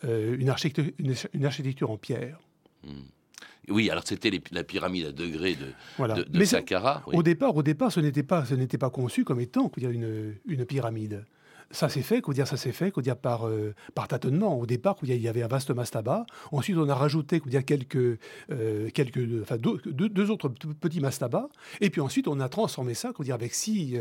euh, 0.03 0.37
une, 0.37 0.49
architecture 0.49 0.93
une, 1.33 1.45
architecture 1.45 1.91
en 1.91 1.97
pierre. 1.97 2.39
Hmm. 2.85 3.01
Oui, 3.69 3.89
alors 3.89 4.03
c'était 4.05 4.31
la 4.51 4.63
pyramide 4.63 5.07
à 5.07 5.11
degrés 5.11 5.55
de, 5.55 6.23
de, 6.23 6.45
Saqqara. 6.45 7.03
Au 7.07 7.23
départ, 7.23 7.55
au 7.55 7.63
départ, 7.63 7.91
ce 7.91 7.99
n'était 7.99 8.23
pas, 8.23 8.45
ce 8.45 8.55
n'était 8.55 8.77
pas 8.77 8.89
conçu 8.89 9.23
comme 9.23 9.39
étant 9.39 9.71
une, 9.77 10.35
une 10.47 10.65
pyramide 10.65 11.25
ça 11.71 11.89
s'est 11.89 12.01
fait, 12.01 12.21
dire, 12.29 12.47
ça 12.47 12.57
s'est 12.57 12.71
fait, 12.71 12.97
dire, 12.99 13.17
par, 13.17 13.47
euh, 13.47 13.73
par 13.95 14.07
tâtonnement. 14.07 14.59
Au 14.59 14.65
départ, 14.65 14.97
il 15.03 15.15
y 15.15 15.27
avait 15.27 15.43
un 15.43 15.47
vaste 15.47 15.71
mastaba. 15.71 16.25
Ensuite, 16.51 16.77
on 16.77 16.89
a 16.89 16.95
rajouté, 16.95 17.41
dire, 17.45 17.65
quelques, 17.65 18.19
euh, 18.51 18.89
quelques, 18.93 19.27
enfin, 19.41 19.57
deux, 19.57 20.31
autres 20.31 20.49
petits 20.49 20.99
mastabas. 20.99 21.47
Et 21.79 21.89
puis 21.89 22.01
ensuite, 22.01 22.27
on 22.27 22.39
a 22.39 22.49
transformé 22.49 22.93
ça, 22.93 23.11
dire, 23.19 23.35
avec 23.35 23.53
six, 23.53 23.97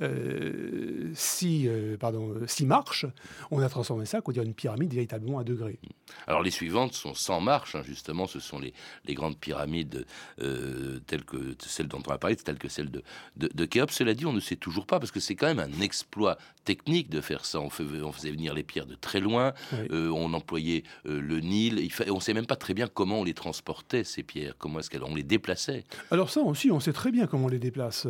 euh, 0.00 1.10
six, 1.14 1.68
pardon, 1.98 2.34
six 2.46 2.66
marches. 2.66 3.06
On 3.50 3.60
a 3.60 3.68
transformé 3.68 4.06
ça, 4.06 4.20
dire, 4.28 4.42
une 4.42 4.54
pyramide 4.54 4.92
véritablement 4.92 5.38
à 5.38 5.44
degrés. 5.44 5.78
Alors 6.26 6.42
les 6.42 6.50
suivantes 6.50 6.94
sont 6.94 7.14
sans 7.14 7.40
marches, 7.40 7.74
hein, 7.74 7.82
justement. 7.84 8.26
Ce 8.26 8.40
sont 8.40 8.58
les, 8.58 8.72
les 9.04 9.14
grandes 9.14 9.38
pyramides 9.38 10.06
telles 11.06 11.24
que 11.24 11.54
celles 11.58 11.88
dont 11.88 12.02
on 12.06 12.10
a 12.10 12.18
parlé, 12.18 12.36
telles 12.36 12.58
que 12.58 12.68
celles 12.68 12.90
de, 12.90 13.02
de, 13.36 13.48
de 13.52 13.64
Khéops. 13.64 13.92
Cela 13.92 14.14
dit, 14.14 14.26
on 14.26 14.32
ne 14.32 14.40
sait 14.40 14.56
toujours 14.56 14.86
pas, 14.86 14.98
parce 14.98 15.12
que 15.12 15.20
c'est 15.20 15.34
quand 15.34 15.46
même 15.46 15.58
un 15.58 15.80
exploit 15.80 16.38
technique 16.64 17.09
de 17.10 17.20
faire 17.20 17.44
ça. 17.44 17.60
On, 17.60 17.70
faisait 17.70 18.30
venir 18.30 18.54
les 18.54 18.62
pierres 18.62 18.86
de 18.86 18.94
très 18.94 19.20
loin, 19.20 19.52
euh, 19.90 20.10
on 20.10 20.32
employait 20.32 20.84
euh, 21.06 21.20
le 21.20 21.40
Nil. 21.40 21.78
Il 21.78 22.10
on 22.10 22.16
ne 22.16 22.20
sait 22.20 22.34
même 22.34 22.46
pas 22.46 22.56
très 22.56 22.74
bien 22.74 22.86
comment 22.86 23.20
on 23.20 23.24
les 23.24 23.34
transportait, 23.34 24.04
ces 24.04 24.22
pierres, 24.22 24.54
comment 24.58 24.80
est-ce 24.80 24.90
qu'on 24.90 25.14
les 25.14 25.22
déplaçait. 25.22 25.84
Alors 26.10 26.30
ça 26.30 26.40
aussi, 26.40 26.70
on 26.70 26.80
sait 26.80 26.92
très 26.92 27.10
bien 27.10 27.26
comment 27.26 27.46
on 27.46 27.48
les 27.48 27.58
déplace. 27.58 28.06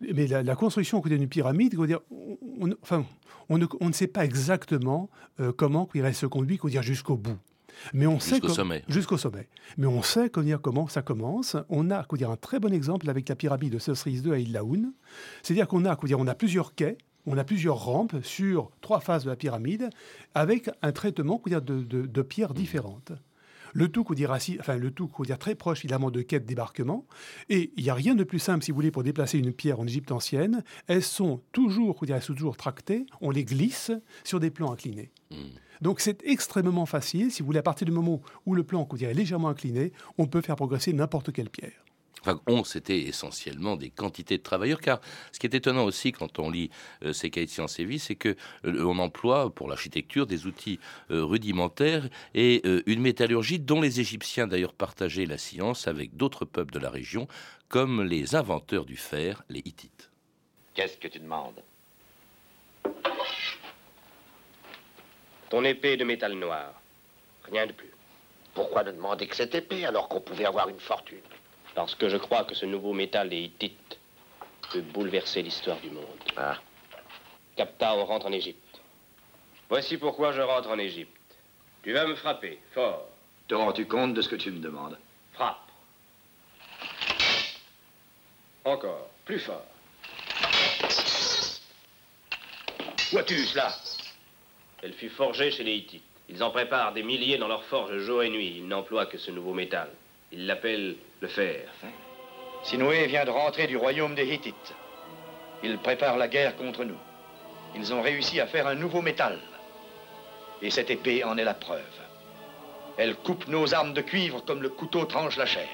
Mais 0.00 0.26
la, 0.26 0.54
construction 0.54 1.00
d'une 1.00 1.28
pyramide, 1.28 1.76
on, 1.78 2.70
enfin, 2.82 3.04
on 3.48 3.58
ne, 3.58 3.66
on 3.80 3.88
ne, 3.88 3.92
sait 3.92 4.06
pas 4.06 4.24
exactement 4.24 5.10
euh, 5.40 5.52
comment 5.52 5.88
il 5.94 6.02
reste 6.02 6.26
conduit 6.28 6.60
jusqu'au 6.82 7.16
bout. 7.16 7.38
Mais 7.94 8.06
on 8.06 8.20
sait 8.20 8.36
jusqu'au 8.36 8.48
sommet. 8.48 8.84
Jusqu'au 8.88 9.16
sommet. 9.16 9.48
Mais 9.76 9.86
on 9.86 10.02
sait 10.02 10.30
dire, 10.38 10.60
comment 10.60 10.88
ça 10.88 11.02
commence. 11.02 11.56
On 11.68 11.90
a 11.90 12.06
dire, 12.12 12.30
un 12.30 12.36
très 12.36 12.60
bon 12.60 12.72
exemple 12.72 13.08
avec 13.10 13.28
la 13.28 13.34
pyramide 13.34 13.72
de 13.72 13.78
Sosris 13.78 14.20
II 14.24 14.32
à 14.32 14.38
Ilaoun. 14.38 14.92
C'est-à-dire 15.42 15.66
qu'on 15.66 15.84
a, 15.84 15.96
dire, 16.04 16.18
on 16.18 16.26
a 16.26 16.34
plusieurs 16.34 16.74
quais 16.74 16.98
on 17.26 17.38
a 17.38 17.44
plusieurs 17.44 17.84
rampes 17.84 18.16
sur 18.22 18.70
trois 18.80 19.00
phases 19.00 19.24
de 19.24 19.30
la 19.30 19.36
pyramide 19.36 19.90
avec 20.34 20.70
un 20.82 20.92
traitement 20.92 21.40
de, 21.46 21.58
de, 21.60 22.22
pierres 22.22 22.54
différentes. 22.54 23.12
Le 23.74 23.88
tout, 23.88 24.04
dire, 24.14 24.30
enfin, 24.60 24.76
le 24.76 24.90
tout 24.90 25.10
dire, 25.20 25.38
très 25.38 25.54
proche 25.54 25.80
évidemment 25.80 26.10
de 26.10 26.20
quai 26.20 26.40
de 26.40 26.44
débarquement. 26.44 27.06
Et 27.48 27.72
il 27.76 27.84
n'y 27.84 27.90
a 27.90 27.94
rien 27.94 28.14
de 28.14 28.24
plus 28.24 28.38
simple, 28.38 28.62
si 28.62 28.70
vous 28.70 28.74
voulez, 28.74 28.90
pour 28.90 29.02
déplacer 29.02 29.38
une 29.38 29.52
pierre 29.52 29.80
en 29.80 29.86
Égypte 29.86 30.12
ancienne. 30.12 30.62
Elles 30.88 31.02
sont 31.02 31.40
toujours, 31.52 31.98
sont 32.20 32.34
toujours 32.34 32.56
tractées, 32.56 33.06
on 33.22 33.30
les 33.30 33.44
glisse 33.44 33.90
sur 34.24 34.40
des 34.40 34.50
plans 34.50 34.72
inclinés. 34.72 35.10
Hmm. 35.30 35.36
Donc 35.80 36.00
c'est 36.00 36.22
extrêmement 36.24 36.86
facile. 36.86 37.32
Si 37.32 37.42
vous 37.42 37.46
voulez, 37.46 37.58
à 37.58 37.62
partir 37.62 37.86
du 37.86 37.92
moment 37.92 38.20
où 38.46 38.54
le 38.54 38.62
plan 38.62 38.86
est 39.00 39.14
légèrement 39.14 39.48
incliné, 39.48 39.92
on 40.18 40.26
peut 40.26 40.40
faire 40.40 40.56
progresser 40.56 40.92
n'importe 40.92 41.32
quelle 41.32 41.50
pierre. 41.50 41.81
Enfin, 42.24 42.40
on, 42.46 42.62
c'était 42.62 43.00
essentiellement 43.00 43.76
des 43.76 43.90
quantités 43.90 44.38
de 44.38 44.42
travailleurs, 44.42 44.80
car 44.80 45.00
ce 45.32 45.40
qui 45.40 45.46
est 45.46 45.54
étonnant 45.54 45.84
aussi 45.84 46.12
quand 46.12 46.38
on 46.38 46.50
lit 46.50 46.70
euh, 47.04 47.12
ces 47.12 47.30
cahiers 47.30 47.46
de 47.46 47.50
sciences 47.50 47.80
et 47.80 47.84
vie, 47.84 47.98
c'est 47.98 48.14
que 48.14 48.36
euh, 48.64 48.84
on 48.84 48.98
emploie 49.00 49.52
pour 49.52 49.68
l'architecture 49.68 50.26
des 50.26 50.46
outils 50.46 50.78
euh, 51.10 51.24
rudimentaires 51.24 52.08
et 52.34 52.62
une 52.86 53.00
métallurgie 53.00 53.58
dont 53.58 53.80
les 53.80 53.98
Égyptiens 54.00 54.46
d'ailleurs 54.46 54.72
partageaient 54.72 55.26
la 55.26 55.38
science 55.38 55.88
avec 55.88 56.16
d'autres 56.16 56.44
peuples 56.44 56.72
de 56.72 56.78
la 56.78 56.90
région, 56.90 57.26
comme 57.68 58.02
les 58.02 58.36
inventeurs 58.36 58.84
du 58.84 58.96
fer, 58.96 59.42
les 59.48 59.60
Hittites. 59.60 60.10
Qu'est-ce 60.74 60.96
que 60.98 61.08
tu 61.08 61.18
demandes? 61.18 61.62
Ton 65.50 65.64
épée 65.64 65.96
de 65.96 66.04
métal 66.04 66.34
noir. 66.34 66.80
Rien 67.44 67.66
de 67.66 67.72
plus. 67.72 67.92
Pourquoi 68.54 68.84
ne 68.84 68.92
demander 68.92 69.26
que 69.26 69.34
cette 69.34 69.54
épée 69.54 69.84
alors 69.84 70.08
qu'on 70.08 70.20
pouvait 70.20 70.44
avoir 70.44 70.68
une 70.68 70.80
fortune? 70.80 71.18
Parce 71.74 71.94
que 71.94 72.08
je 72.08 72.16
crois 72.16 72.44
que 72.44 72.54
ce 72.54 72.66
nouveau 72.66 72.92
métal 72.92 73.28
des 73.28 73.40
Hittites 73.40 73.98
peut 74.72 74.80
bouleverser 74.80 75.42
l'histoire 75.42 75.78
du 75.78 75.90
monde. 75.90 76.04
Ah. 76.36 76.58
Capta, 77.56 77.94
on 77.94 78.04
rentre 78.04 78.26
en 78.26 78.32
Égypte. 78.32 78.80
Voici 79.68 79.96
pourquoi 79.96 80.32
je 80.32 80.40
rentre 80.40 80.68
en 80.68 80.78
Égypte. 80.78 81.16
Tu 81.82 81.92
vas 81.92 82.06
me 82.06 82.14
frapper, 82.14 82.58
fort. 82.72 83.08
Te 83.48 83.54
rends-tu 83.54 83.86
compte 83.86 84.14
de 84.14 84.22
ce 84.22 84.28
que 84.28 84.36
tu 84.36 84.50
me 84.50 84.60
demandes? 84.60 84.98
Frappe. 85.32 85.58
Encore, 88.64 89.10
plus 89.24 89.40
fort. 89.40 89.64
Vois-tu 93.10 93.44
cela? 93.46 93.74
Elle 94.82 94.94
fut 94.94 95.10
forgée 95.10 95.50
chez 95.50 95.64
les 95.64 95.74
Hittites. 95.74 96.02
Ils 96.28 96.42
en 96.42 96.50
préparent 96.50 96.92
des 96.92 97.02
milliers 97.02 97.36
dans 97.36 97.48
leurs 97.48 97.64
forges 97.64 97.98
jour 97.98 98.22
et 98.22 98.30
nuit. 98.30 98.54
Ils 98.58 98.68
n'emploient 98.68 99.06
que 99.06 99.18
ce 99.18 99.30
nouveau 99.30 99.52
métal. 99.52 99.90
Ils 100.32 100.46
l'appellent 100.46 100.96
le 101.20 101.28
fer. 101.28 101.68
Sinoué 102.64 103.06
vient 103.06 103.24
de 103.24 103.30
rentrer 103.30 103.66
du 103.66 103.76
royaume 103.76 104.14
des 104.14 104.26
Hittites. 104.26 104.74
Ils 105.62 105.78
préparent 105.78 106.16
la 106.16 106.28
guerre 106.28 106.56
contre 106.56 106.84
nous. 106.84 106.98
Ils 107.74 107.92
ont 107.92 108.02
réussi 108.02 108.40
à 108.40 108.46
faire 108.46 108.66
un 108.66 108.74
nouveau 108.74 109.02
métal. 109.02 109.38
Et 110.62 110.70
cette 110.70 110.90
épée 110.90 111.22
en 111.24 111.36
est 111.36 111.44
la 111.44 111.54
preuve. 111.54 111.82
Elle 112.96 113.16
coupe 113.16 113.46
nos 113.48 113.74
armes 113.74 113.94
de 113.94 114.00
cuivre 114.00 114.44
comme 114.44 114.62
le 114.62 114.68
couteau 114.68 115.04
tranche 115.04 115.36
la 115.36 115.46
chair. 115.46 115.68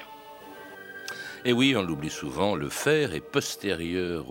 Et 1.45 1.53
oui, 1.53 1.73
on 1.75 1.81
l'oublie 1.81 2.09
souvent, 2.09 2.55
le 2.55 2.69
fer 2.69 3.13
est 3.13 3.21
postérieur 3.21 4.25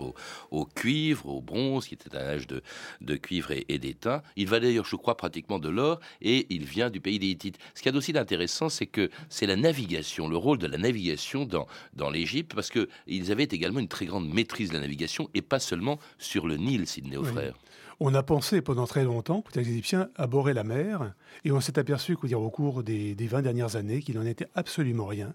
au, 0.51 0.65
cuivre, 0.65 1.27
au 1.27 1.41
bronze, 1.41 1.87
qui 1.87 1.95
était 1.95 2.15
un 2.15 2.21
âge 2.21 2.45
de, 2.47 3.15
cuivre 3.15 3.51
et, 3.51 3.79
d'étain. 3.79 4.21
Il 4.35 4.47
va 4.47 4.59
d'ailleurs, 4.59 4.85
je 4.85 4.95
crois, 4.95 5.17
pratiquement 5.17 5.57
de 5.57 5.69
l'or, 5.69 5.99
et 6.21 6.45
il 6.51 6.65
vient 6.65 6.91
du 6.91 7.01
pays 7.01 7.17
des 7.17 7.27
Hittites. 7.27 7.57
Ce 7.73 7.81
qu'il 7.81 7.87
y 7.87 7.89
a 7.89 7.93
d'aussi 7.93 8.13
d'intéressant, 8.13 8.69
c'est 8.69 8.85
que 8.85 9.09
c'est 9.27 9.47
la 9.47 9.55
navigation, 9.55 10.27
le 10.27 10.37
rôle 10.37 10.59
de 10.59 10.67
la 10.67 10.77
navigation 10.77 11.45
dans, 11.45 11.67
dans 11.93 12.11
l'Égypte, 12.11 12.53
parce 12.53 12.69
qu'ils 12.69 13.31
avaient 13.31 13.43
également 13.43 13.79
une 13.79 13.87
très 13.87 14.05
grande 14.05 14.31
maîtrise 14.31 14.69
de 14.69 14.75
la 14.75 14.81
navigation, 14.81 15.29
et 15.33 15.41
pas 15.41 15.59
seulement 15.59 15.97
sur 16.19 16.45
le 16.45 16.57
Nil, 16.57 16.85
Sidney 16.85 17.17
aux 17.17 17.23
frères. 17.23 17.55
On 18.01 18.13
a 18.13 18.23
pensé 18.23 18.61
pendant 18.61 18.87
très 18.87 19.03
longtemps 19.03 19.41
que 19.41 19.59
les 19.59 19.69
Égyptiens 19.69 20.09
aborraient 20.15 20.53
la 20.53 20.63
mer, 20.63 21.13
et 21.43 21.51
on 21.51 21.59
s'est 21.59 21.77
aperçu 21.77 22.15
dire, 22.23 22.39
au 22.39 22.49
cours 22.49 22.81
des, 22.81 23.13
des 23.13 23.27
20 23.27 23.41
dernières 23.41 23.75
années 23.75 24.01
qu'il 24.01 24.15
n'en 24.15 24.25
était 24.25 24.47
absolument 24.55 25.05
rien, 25.05 25.33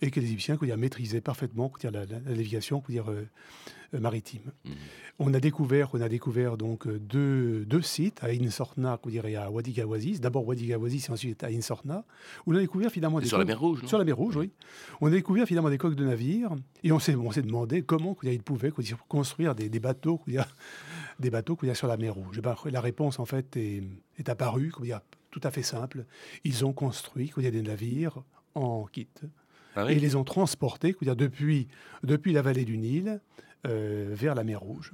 et 0.00 0.12
que 0.12 0.20
les 0.20 0.26
Égyptiens 0.26 0.56
dire, 0.62 0.76
maîtrisaient 0.76 1.20
parfaitement 1.20 1.72
dire, 1.80 1.90
la, 1.90 2.06
navigation 2.06 2.84
dire, 2.88 3.10
euh, 3.10 3.26
euh, 3.94 4.00
maritime. 4.00 4.52
Mhm. 4.64 4.72
On 5.18 5.34
a 5.34 5.40
découvert, 5.40 5.90
on 5.92 6.00
a 6.00 6.08
découvert 6.08 6.56
donc 6.56 6.86
euh, 6.86 6.98
deux, 6.98 7.64
deux 7.64 7.82
sites 7.82 8.22
à 8.22 8.28
Insorna 8.28 8.98
et 9.10 9.36
à 9.36 9.50
Wadi 9.50 9.72
Gawazis. 9.72 10.20
D'abord 10.20 10.46
Wadi 10.46 10.66
Gawazis 10.66 11.06
et 11.08 11.12
ensuite 11.12 11.44
à 11.44 11.48
Insorna, 11.48 12.04
où 12.46 12.52
on 12.52 12.56
a 12.56 12.60
découvert 12.60 12.90
finalement 12.90 13.20
des 13.20 13.26
sur 13.26 13.38
la 13.38 13.44
mer 13.44 13.60
Rouge. 13.60 13.84
sur 13.86 13.98
la 13.98 14.04
mer 14.04 14.16
Rouge, 14.16 14.36
oui. 14.36 14.50
On 15.00 15.08
a 15.08 15.10
découvert 15.10 15.46
finalement 15.46 15.70
des 15.70 15.78
coques 15.78 15.94
de 15.94 16.04
navires 16.04 16.50
et 16.82 16.92
on 16.92 16.98
s'est 16.98 17.14
on 17.14 17.30
s'est 17.30 17.42
demandé 17.42 17.82
comment 17.82 18.16
ils 18.22 18.42
pouvaient 18.42 18.72
construire 19.08 19.54
des, 19.54 19.68
des 19.68 19.80
bateaux 19.80 20.20
des 21.20 21.30
bateaux 21.30 21.56
qu'il 21.56 21.68
y 21.68 21.70
a 21.70 21.74
sur 21.74 21.88
la 21.88 21.96
mer 21.96 22.14
Rouge. 22.14 22.40
Ben, 22.40 22.54
la 22.66 22.80
réponse, 22.80 23.18
en 23.18 23.24
fait, 23.24 23.56
est, 23.56 23.82
est 24.18 24.28
apparue, 24.28 24.72
tout 25.30 25.40
à 25.42 25.50
fait 25.50 25.62
simple. 25.62 26.04
Ils 26.44 26.64
ont 26.64 26.72
construit 26.72 27.32
il 27.36 27.44
y 27.44 27.46
a 27.46 27.50
des 27.50 27.62
navires 27.62 28.22
en 28.54 28.84
kit. 28.84 29.08
Ah 29.76 29.90
et 29.90 29.96
ils 29.96 30.00
les 30.00 30.14
ont 30.14 30.24
transportés 30.24 30.94
dire, 31.02 31.16
depuis, 31.16 31.66
depuis 32.04 32.32
la 32.32 32.42
vallée 32.42 32.64
du 32.64 32.78
Nil 32.78 33.20
euh, 33.66 34.10
vers 34.12 34.34
la 34.34 34.44
mer 34.44 34.60
Rouge. 34.60 34.92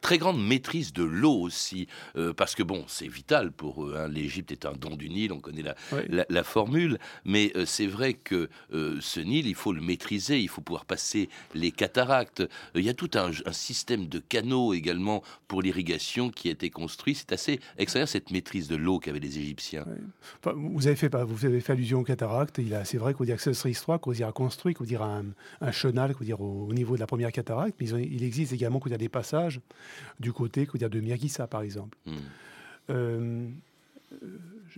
Très 0.00 0.18
grande 0.18 0.44
maîtrise 0.44 0.92
de 0.92 1.02
l'eau 1.02 1.34
aussi, 1.34 1.88
euh, 2.16 2.32
parce 2.32 2.54
que 2.54 2.62
bon, 2.62 2.84
c'est 2.86 3.08
vital 3.08 3.52
pour 3.52 3.84
eux. 3.84 3.94
Hein. 3.96 4.08
L'Égypte 4.08 4.52
est 4.52 4.66
un 4.66 4.72
don 4.72 4.96
du 4.96 5.08
Nil, 5.08 5.32
on 5.32 5.40
connaît 5.40 5.64
la, 6.08 6.44
formule, 6.44 6.98
mais 7.24 7.52
euh, 7.56 7.66
c'est 7.66 7.86
vrai 7.86 8.14
que 8.14 8.48
euh, 8.72 8.98
ce 9.00 9.20
Nil, 9.20 9.46
il 9.46 9.54
faut 9.54 9.72
le 9.72 9.80
maîtriser, 9.80 10.40
il 10.40 10.48
faut 10.48 10.60
pouvoir 10.60 10.84
passer 10.84 11.28
les 11.54 11.70
cataractes. 11.70 12.42
Il 12.74 12.82
y 12.82 12.88
a 12.88 12.94
tout 12.94 13.10
un, 13.14 13.30
système 13.52 14.06
de 14.06 14.18
canaux 14.18 14.72
également 14.72 15.22
pour 15.48 15.62
l'irrigation 15.62 16.30
qui 16.30 16.48
a 16.48 16.52
été 16.52 16.70
construit. 16.70 17.14
C'est 17.14 17.32
assez 17.32 17.60
extraordinaire 17.76 18.08
cette 18.08 18.30
maîtrise 18.30 18.68
de 18.68 18.76
l'eau 18.76 18.98
qu'avaient 18.98 19.18
les 19.18 19.38
Égyptiens. 19.38 19.84
vous 20.44 20.86
avez 20.86 20.96
fait, 20.96 21.14
vous 21.14 21.44
avez 21.44 21.60
fait 21.60 21.72
allusion 21.72 22.00
aux 22.00 22.04
cataractes. 22.04 22.60
C'est 22.84 22.98
vrai 22.98 23.14
qu'on 23.14 23.24
dirait 23.24 23.36
que 23.36 23.42
ce 23.42 23.52
serait 23.52 23.70
histoire 23.70 24.00
qu'on 24.00 24.12
a 24.12 24.32
construit, 24.32 24.74
qu'on 24.74 24.84
dirait 24.84 25.04
un, 25.04 25.24
un 25.60 25.72
chenal, 25.72 26.14
qu'on 26.14 26.24
dirait 26.24 26.40
au, 26.40 26.72
niveau 26.72 26.94
de 26.94 27.00
la 27.00 27.06
première 27.06 27.32
cataracte, 27.32 27.76
mais 27.80 27.88
il 27.88 28.22
existe 28.22 28.52
également 28.52 28.80
qu'on 28.80 28.92
a 28.92 28.98
des 28.98 29.08
passages 29.08 29.60
du 30.20 30.32
côté 30.32 30.68
dire, 30.74 30.90
de 30.90 31.00
Miyagisa, 31.00 31.46
par 31.46 31.62
exemple. 31.62 31.96
Hmm. 32.06 32.16
Euh, 32.90 33.48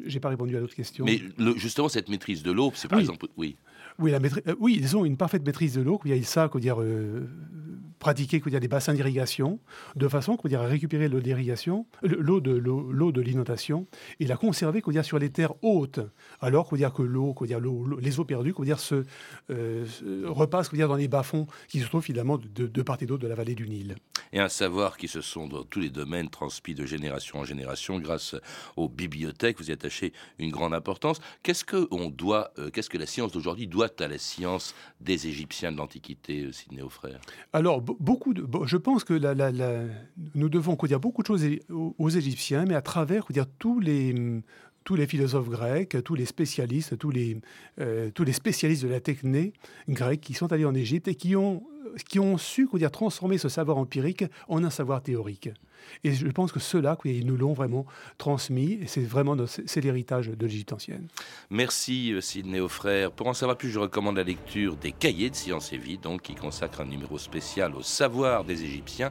j'ai 0.07 0.20
pas 0.20 0.29
répondu 0.29 0.57
à 0.57 0.61
d'autres 0.61 0.74
questions. 0.74 1.05
Mais 1.05 1.20
justement, 1.57 1.88
cette 1.88 2.09
maîtrise 2.09 2.42
de 2.42 2.50
l'eau, 2.50 2.72
c'est 2.74 2.88
par 2.88 2.98
exemple. 2.98 3.26
Oui. 3.37 3.57
Oui, 3.98 4.11
la 4.11 4.18
euh, 4.18 4.55
oui, 4.59 4.76
ils 4.81 4.96
ont 4.96 5.05
une 5.05 5.16
parfaite 5.16 5.44
maîtrise 5.44 5.74
de 5.74 5.83
l'eau. 5.83 6.00
Il 6.05 6.14
y 6.14 6.18
a 6.18 6.22
ça, 6.22 6.50
dire, 6.57 6.81
euh, 6.81 7.29
pratiquer 8.01 8.41
dire, 8.41 8.59
des 8.59 8.67
bassins 8.67 8.95
d'irrigation 8.95 9.61
de 9.95 10.09
façon 10.09 10.37
dire, 10.45 10.63
à 10.63 10.67
récupérer 10.67 11.09
l'eau 11.09 11.21
d'irrigation, 11.21 11.87
l'eau 12.03 12.41
de 12.41 12.51
l'eau 12.51 13.13
de 13.13 13.21
l'inondation 13.21 13.87
et 14.19 14.27
la 14.27 14.37
conserver 14.37 14.83
dire, 14.89 15.05
sur 15.05 15.21
les 15.21 15.31
terres 15.31 15.55
hautes, 15.63 16.01
alors 16.41 16.75
dire, 16.75 16.93
que 16.93 17.03
l'eau, 17.03 17.35
les 18.01 18.19
eaux 18.19 18.25
perdues 18.25 18.55
dire, 18.63 18.81
se, 18.81 19.05
euh, 19.51 19.87
repassent 20.25 20.75
dire, 20.75 20.89
dans 20.89 20.97
les 20.97 21.09
bas-fonds 21.09 21.47
qui 21.69 21.79
se 21.79 21.87
trouvent 21.87 22.03
finalement 22.03 22.39
de, 22.39 22.67
de 22.67 22.83
part 22.83 22.97
et 23.01 23.07
d'autre 23.07 23.23
de 23.23 23.29
la 23.29 23.37
vallée 23.37 23.55
du 23.55 23.69
Nil. 23.69 23.95
Et 24.33 24.41
un 24.41 24.49
savoir 24.49 24.97
qui 24.97 25.09
se 25.09 25.21
sont 25.21 25.47
dans 25.47 25.65
tous 25.65 25.81
les 25.81 25.91
domaines 25.91 26.31
transmis 26.31 26.75
de 26.75 26.87
génération 26.87 27.39
en 27.39 27.45
génération 27.45 27.99
grâce 27.99 28.35
aux 28.77 28.89
bibliothèques. 28.89 29.59
Vous 29.59 29.71
y 29.71 29.73
attachez 29.73 30.13
une 30.39 30.51
grande 30.51 30.73
importance. 30.75 31.21
Qu'est-ce 31.43 31.65
que 31.65 31.87
on 31.91 32.09
doit, 32.09 32.53
qu'est-ce 32.73 32.89
que 32.91 32.99
la 32.99 33.07
science 33.07 33.33
d'aujourd'hui 33.33 33.67
doit 33.67 33.91
à 33.99 34.09
la 34.09 34.19
science 34.19 34.75
des 35.01 35.27
Égyptiens 35.27 35.73
de 35.73 35.77
l'Antiquité, 35.77 36.45
euh, 36.45 36.53
Sidney 36.53 36.83
Frère 36.89 37.21
Alors, 37.53 37.83
je 38.66 38.76
pense 38.76 39.05
que 39.05 39.14
nous 40.35 40.48
devons 40.48 40.76
dire 40.87 41.00
beaucoup 41.00 41.22
de 41.22 41.26
choses 41.26 41.46
aux, 41.70 42.09
Égyptiens, 42.09 42.64
mais 42.66 42.74
à 42.74 42.83
travers 42.83 43.26
dire, 43.31 43.46
tous 43.59 43.81
les 43.81 44.42
philosophes 45.07 45.48
grecs, 45.48 45.96
tous 46.05 46.14
les 46.14 46.26
spécialistes, 46.26 46.98
tous 46.98 47.11
les, 47.11 47.38
euh, 47.81 48.11
spécialistes 48.33 48.83
de 48.85 48.88
la 48.88 49.00
techné 49.00 49.53
grecque 49.88 50.20
qui 50.20 50.35
sont 50.35 50.53
allés 50.53 50.64
en 50.64 50.74
Égypte 50.74 51.09
et 51.09 51.14
qui 51.14 51.37
ont, 51.37 51.62
qui 52.09 52.18
ont 52.18 52.38
su 52.38 52.68
dire, 52.74 52.90
transformer 52.90 53.38
ce 53.38 53.48
savoir 53.48 53.79
empirique 53.79 54.24
en 54.48 54.64
un 54.64 54.70
savoir 54.70 55.03
théorique. 55.03 55.50
Et 56.05 56.12
je 56.12 56.29
pense 56.29 56.53
que 56.53 56.61
ceux-là, 56.61 56.96
ils 57.05 57.26
nous 57.26 57.37
l'ont 57.37 57.53
vraiment 57.53 57.87
transmis, 58.18 58.79
et 58.83 58.87
c'est 58.87 59.00
vraiment 59.00 59.37
l'héritage 59.76 60.29
de 60.29 60.46
l'Égypte 60.46 60.72
ancienne. 60.72 61.09
Merci 61.50 62.12
euh, 62.12 62.20
Sidney 62.20 62.61
frère. 62.68 63.11
Pour 63.12 63.26
en 63.26 63.35
savoir 63.35 63.57
plus, 63.57 63.70
je 63.70 63.79
recommande 63.79 64.16
la 64.16 64.22
lecture 64.22 64.76
des 64.76 64.92
cahiers 64.92 65.31
de 65.31 65.35
Sciences 65.35 65.72
et 65.72 65.79
Vie, 65.79 65.98
donc, 65.98 66.22
qui 66.22 66.35
consacre 66.35 66.81
un 66.81 66.87
numéro 66.87 67.18
spécial 67.18 67.74
au 67.74 67.83
savoir 67.83 68.44
des 68.44 68.62
Égyptiens, 68.62 69.11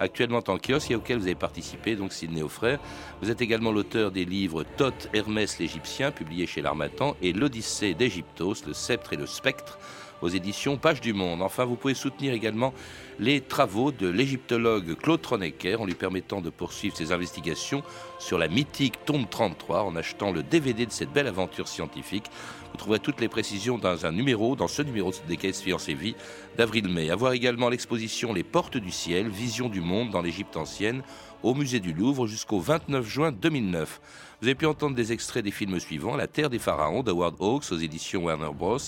actuellement 0.00 0.42
en 0.48 0.58
kiosque 0.58 0.90
et 0.90 0.96
auquel 0.96 1.18
vous 1.18 1.24
avez 1.24 1.34
participé, 1.34 1.96
donc 1.96 2.12
Sidney 2.12 2.46
frère. 2.48 2.78
Vous 3.22 3.30
êtes 3.30 3.40
également 3.40 3.72
l'auteur 3.72 4.10
des 4.10 4.24
livres 4.24 4.64
Thoth, 4.76 5.08
Hermès 5.12 5.58
l'Égyptien, 5.58 6.10
publié 6.10 6.46
chez 6.46 6.62
l'Armatan, 6.62 7.16
et 7.22 7.32
l'Odyssée 7.32 7.94
d'Égyptos, 7.94 8.66
le 8.66 8.72
sceptre 8.72 9.12
et 9.12 9.16
le 9.16 9.26
spectre, 9.26 9.78
aux 10.22 10.28
éditions 10.28 10.76
Page 10.76 11.00
du 11.00 11.12
Monde. 11.12 11.42
Enfin, 11.42 11.64
vous 11.64 11.76
pouvez 11.76 11.94
soutenir 11.94 12.32
également 12.32 12.72
les 13.18 13.40
travaux 13.40 13.92
de 13.92 14.08
l'égyptologue 14.08 14.96
Claude 14.96 15.22
Tronecker 15.22 15.80
en 15.80 15.86
lui 15.86 15.94
permettant 15.94 16.40
de 16.40 16.50
poursuivre 16.50 16.96
ses 16.96 17.12
investigations 17.12 17.82
sur 18.18 18.38
la 18.38 18.48
mythique 18.48 19.04
tombe 19.04 19.28
33 19.28 19.82
en 19.82 19.96
achetant 19.96 20.32
le 20.32 20.42
DVD 20.42 20.86
de 20.86 20.92
cette 20.92 21.12
belle 21.12 21.26
aventure 21.26 21.68
scientifique. 21.68 22.26
Vous 22.72 22.78
trouverez 22.78 22.98
toutes 23.00 23.20
les 23.20 23.28
précisions 23.28 23.78
dans 23.78 24.06
un 24.06 24.12
numéro, 24.12 24.54
dans 24.56 24.68
ce 24.68 24.82
numéro 24.82 25.12
des 25.26 25.36
caisses 25.36 25.62
Fiancé 25.62 25.94
Vie 25.94 26.14
d'avril-mai. 26.56 27.10
À 27.10 27.16
voir 27.16 27.32
également 27.32 27.68
l'exposition 27.68 28.32
Les 28.32 28.44
Portes 28.44 28.76
du 28.76 28.90
Ciel, 28.90 29.28
Vision 29.28 29.68
du 29.68 29.80
Monde 29.80 30.10
dans 30.10 30.22
l'Égypte 30.22 30.56
ancienne 30.56 31.02
au 31.42 31.54
musée 31.54 31.80
du 31.80 31.92
Louvre 31.92 32.26
jusqu'au 32.26 32.60
29 32.60 33.06
juin 33.06 33.32
2009. 33.32 34.00
Vous 34.40 34.46
avez 34.46 34.54
pu 34.54 34.66
entendre 34.66 34.94
des 34.94 35.12
extraits 35.12 35.42
des 35.42 35.50
films 35.50 35.80
suivants 35.80 36.14
La 36.14 36.28
Terre 36.28 36.48
des 36.48 36.60
Pharaons 36.60 37.02
d'Howard 37.02 37.34
Hawks 37.40 37.72
aux 37.72 37.76
éditions 37.76 38.22
Warner 38.22 38.50
Bros. 38.54 38.78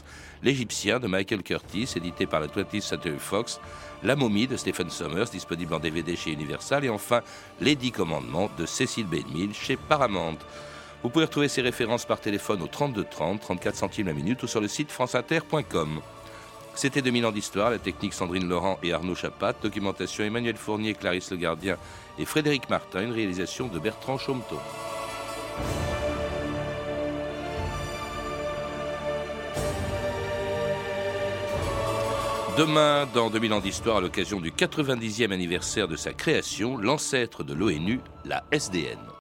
L'Égyptien 0.45 1.01
de 1.01 1.09
Michael 1.09 1.43
Curtis, 1.43 1.93
édité 1.97 2.25
par 2.27 2.39
la 2.39 2.47
20th 2.47 2.83
Century 2.83 3.19
Fox. 3.19 3.61
La 4.05 4.15
momie 4.15 4.47
de 4.47 4.57
Stephen 4.57 4.89
Sommers, 4.91 5.25
disponible 5.33 5.75
en 5.75 5.81
DVD 5.81 6.15
chez 6.15 6.31
Universal. 6.31 6.85
Et 6.85 6.89
enfin, 6.89 7.23
Les 7.61 7.75
Dix 7.75 7.91
Commandements 7.91 8.49
de 8.57 8.65
Cécile 8.65 9.07
B. 9.07 9.17
chez 9.53 9.77
Paramount. 9.77 10.39
Vous 11.03 11.09
pouvez 11.09 11.25
retrouver 11.25 11.49
ces 11.49 11.63
références 11.63 12.05
par 12.05 12.21
téléphone 12.21 12.63
au 12.63 12.69
32 12.69 13.05
30, 13.11 13.41
34 13.41 13.75
centimes 13.75 14.07
la 14.07 14.13
minute 14.13 14.41
ou 14.45 14.47
sur 14.47 14.61
le 14.61 14.69
site 14.69 14.93
franceinter.com. 14.93 16.01
C'était 16.77 17.03
2000 17.03 17.27
ans 17.27 17.33
d'histoire, 17.33 17.71
la 17.71 17.79
technique 17.81 18.15
Sandrine 18.15 18.49
Laurent 18.49 18.79
et 18.85 18.93
Arnaud 18.93 19.17
Chapat, 19.17 19.55
documentation 19.61 20.23
Emmanuel 20.23 20.57
Fournier, 20.57 20.95
Clarisse 20.95 21.33
Le 21.33 21.39
Gardien 21.39 21.77
et 22.21 22.25
Frédéric 22.25 22.71
Martin, 22.71 23.03
une 23.03 23.13
réalisation 23.13 23.67
de 23.67 23.81
Bertrand 23.81 24.17
Chaumeton. 24.17 24.59
Demain, 32.61 33.09
dans 33.15 33.31
2000 33.31 33.55
ans 33.55 33.61
d'histoire, 33.61 33.97
à 33.97 34.01
l'occasion 34.03 34.39
du 34.39 34.51
90e 34.51 35.33
anniversaire 35.33 35.89
de 35.89 35.97
sa 35.97 36.13
création, 36.13 36.77
l'ancêtre 36.77 37.43
de 37.43 37.55
l'ONU, 37.55 38.01
la 38.27 38.45
SDN. 38.53 39.11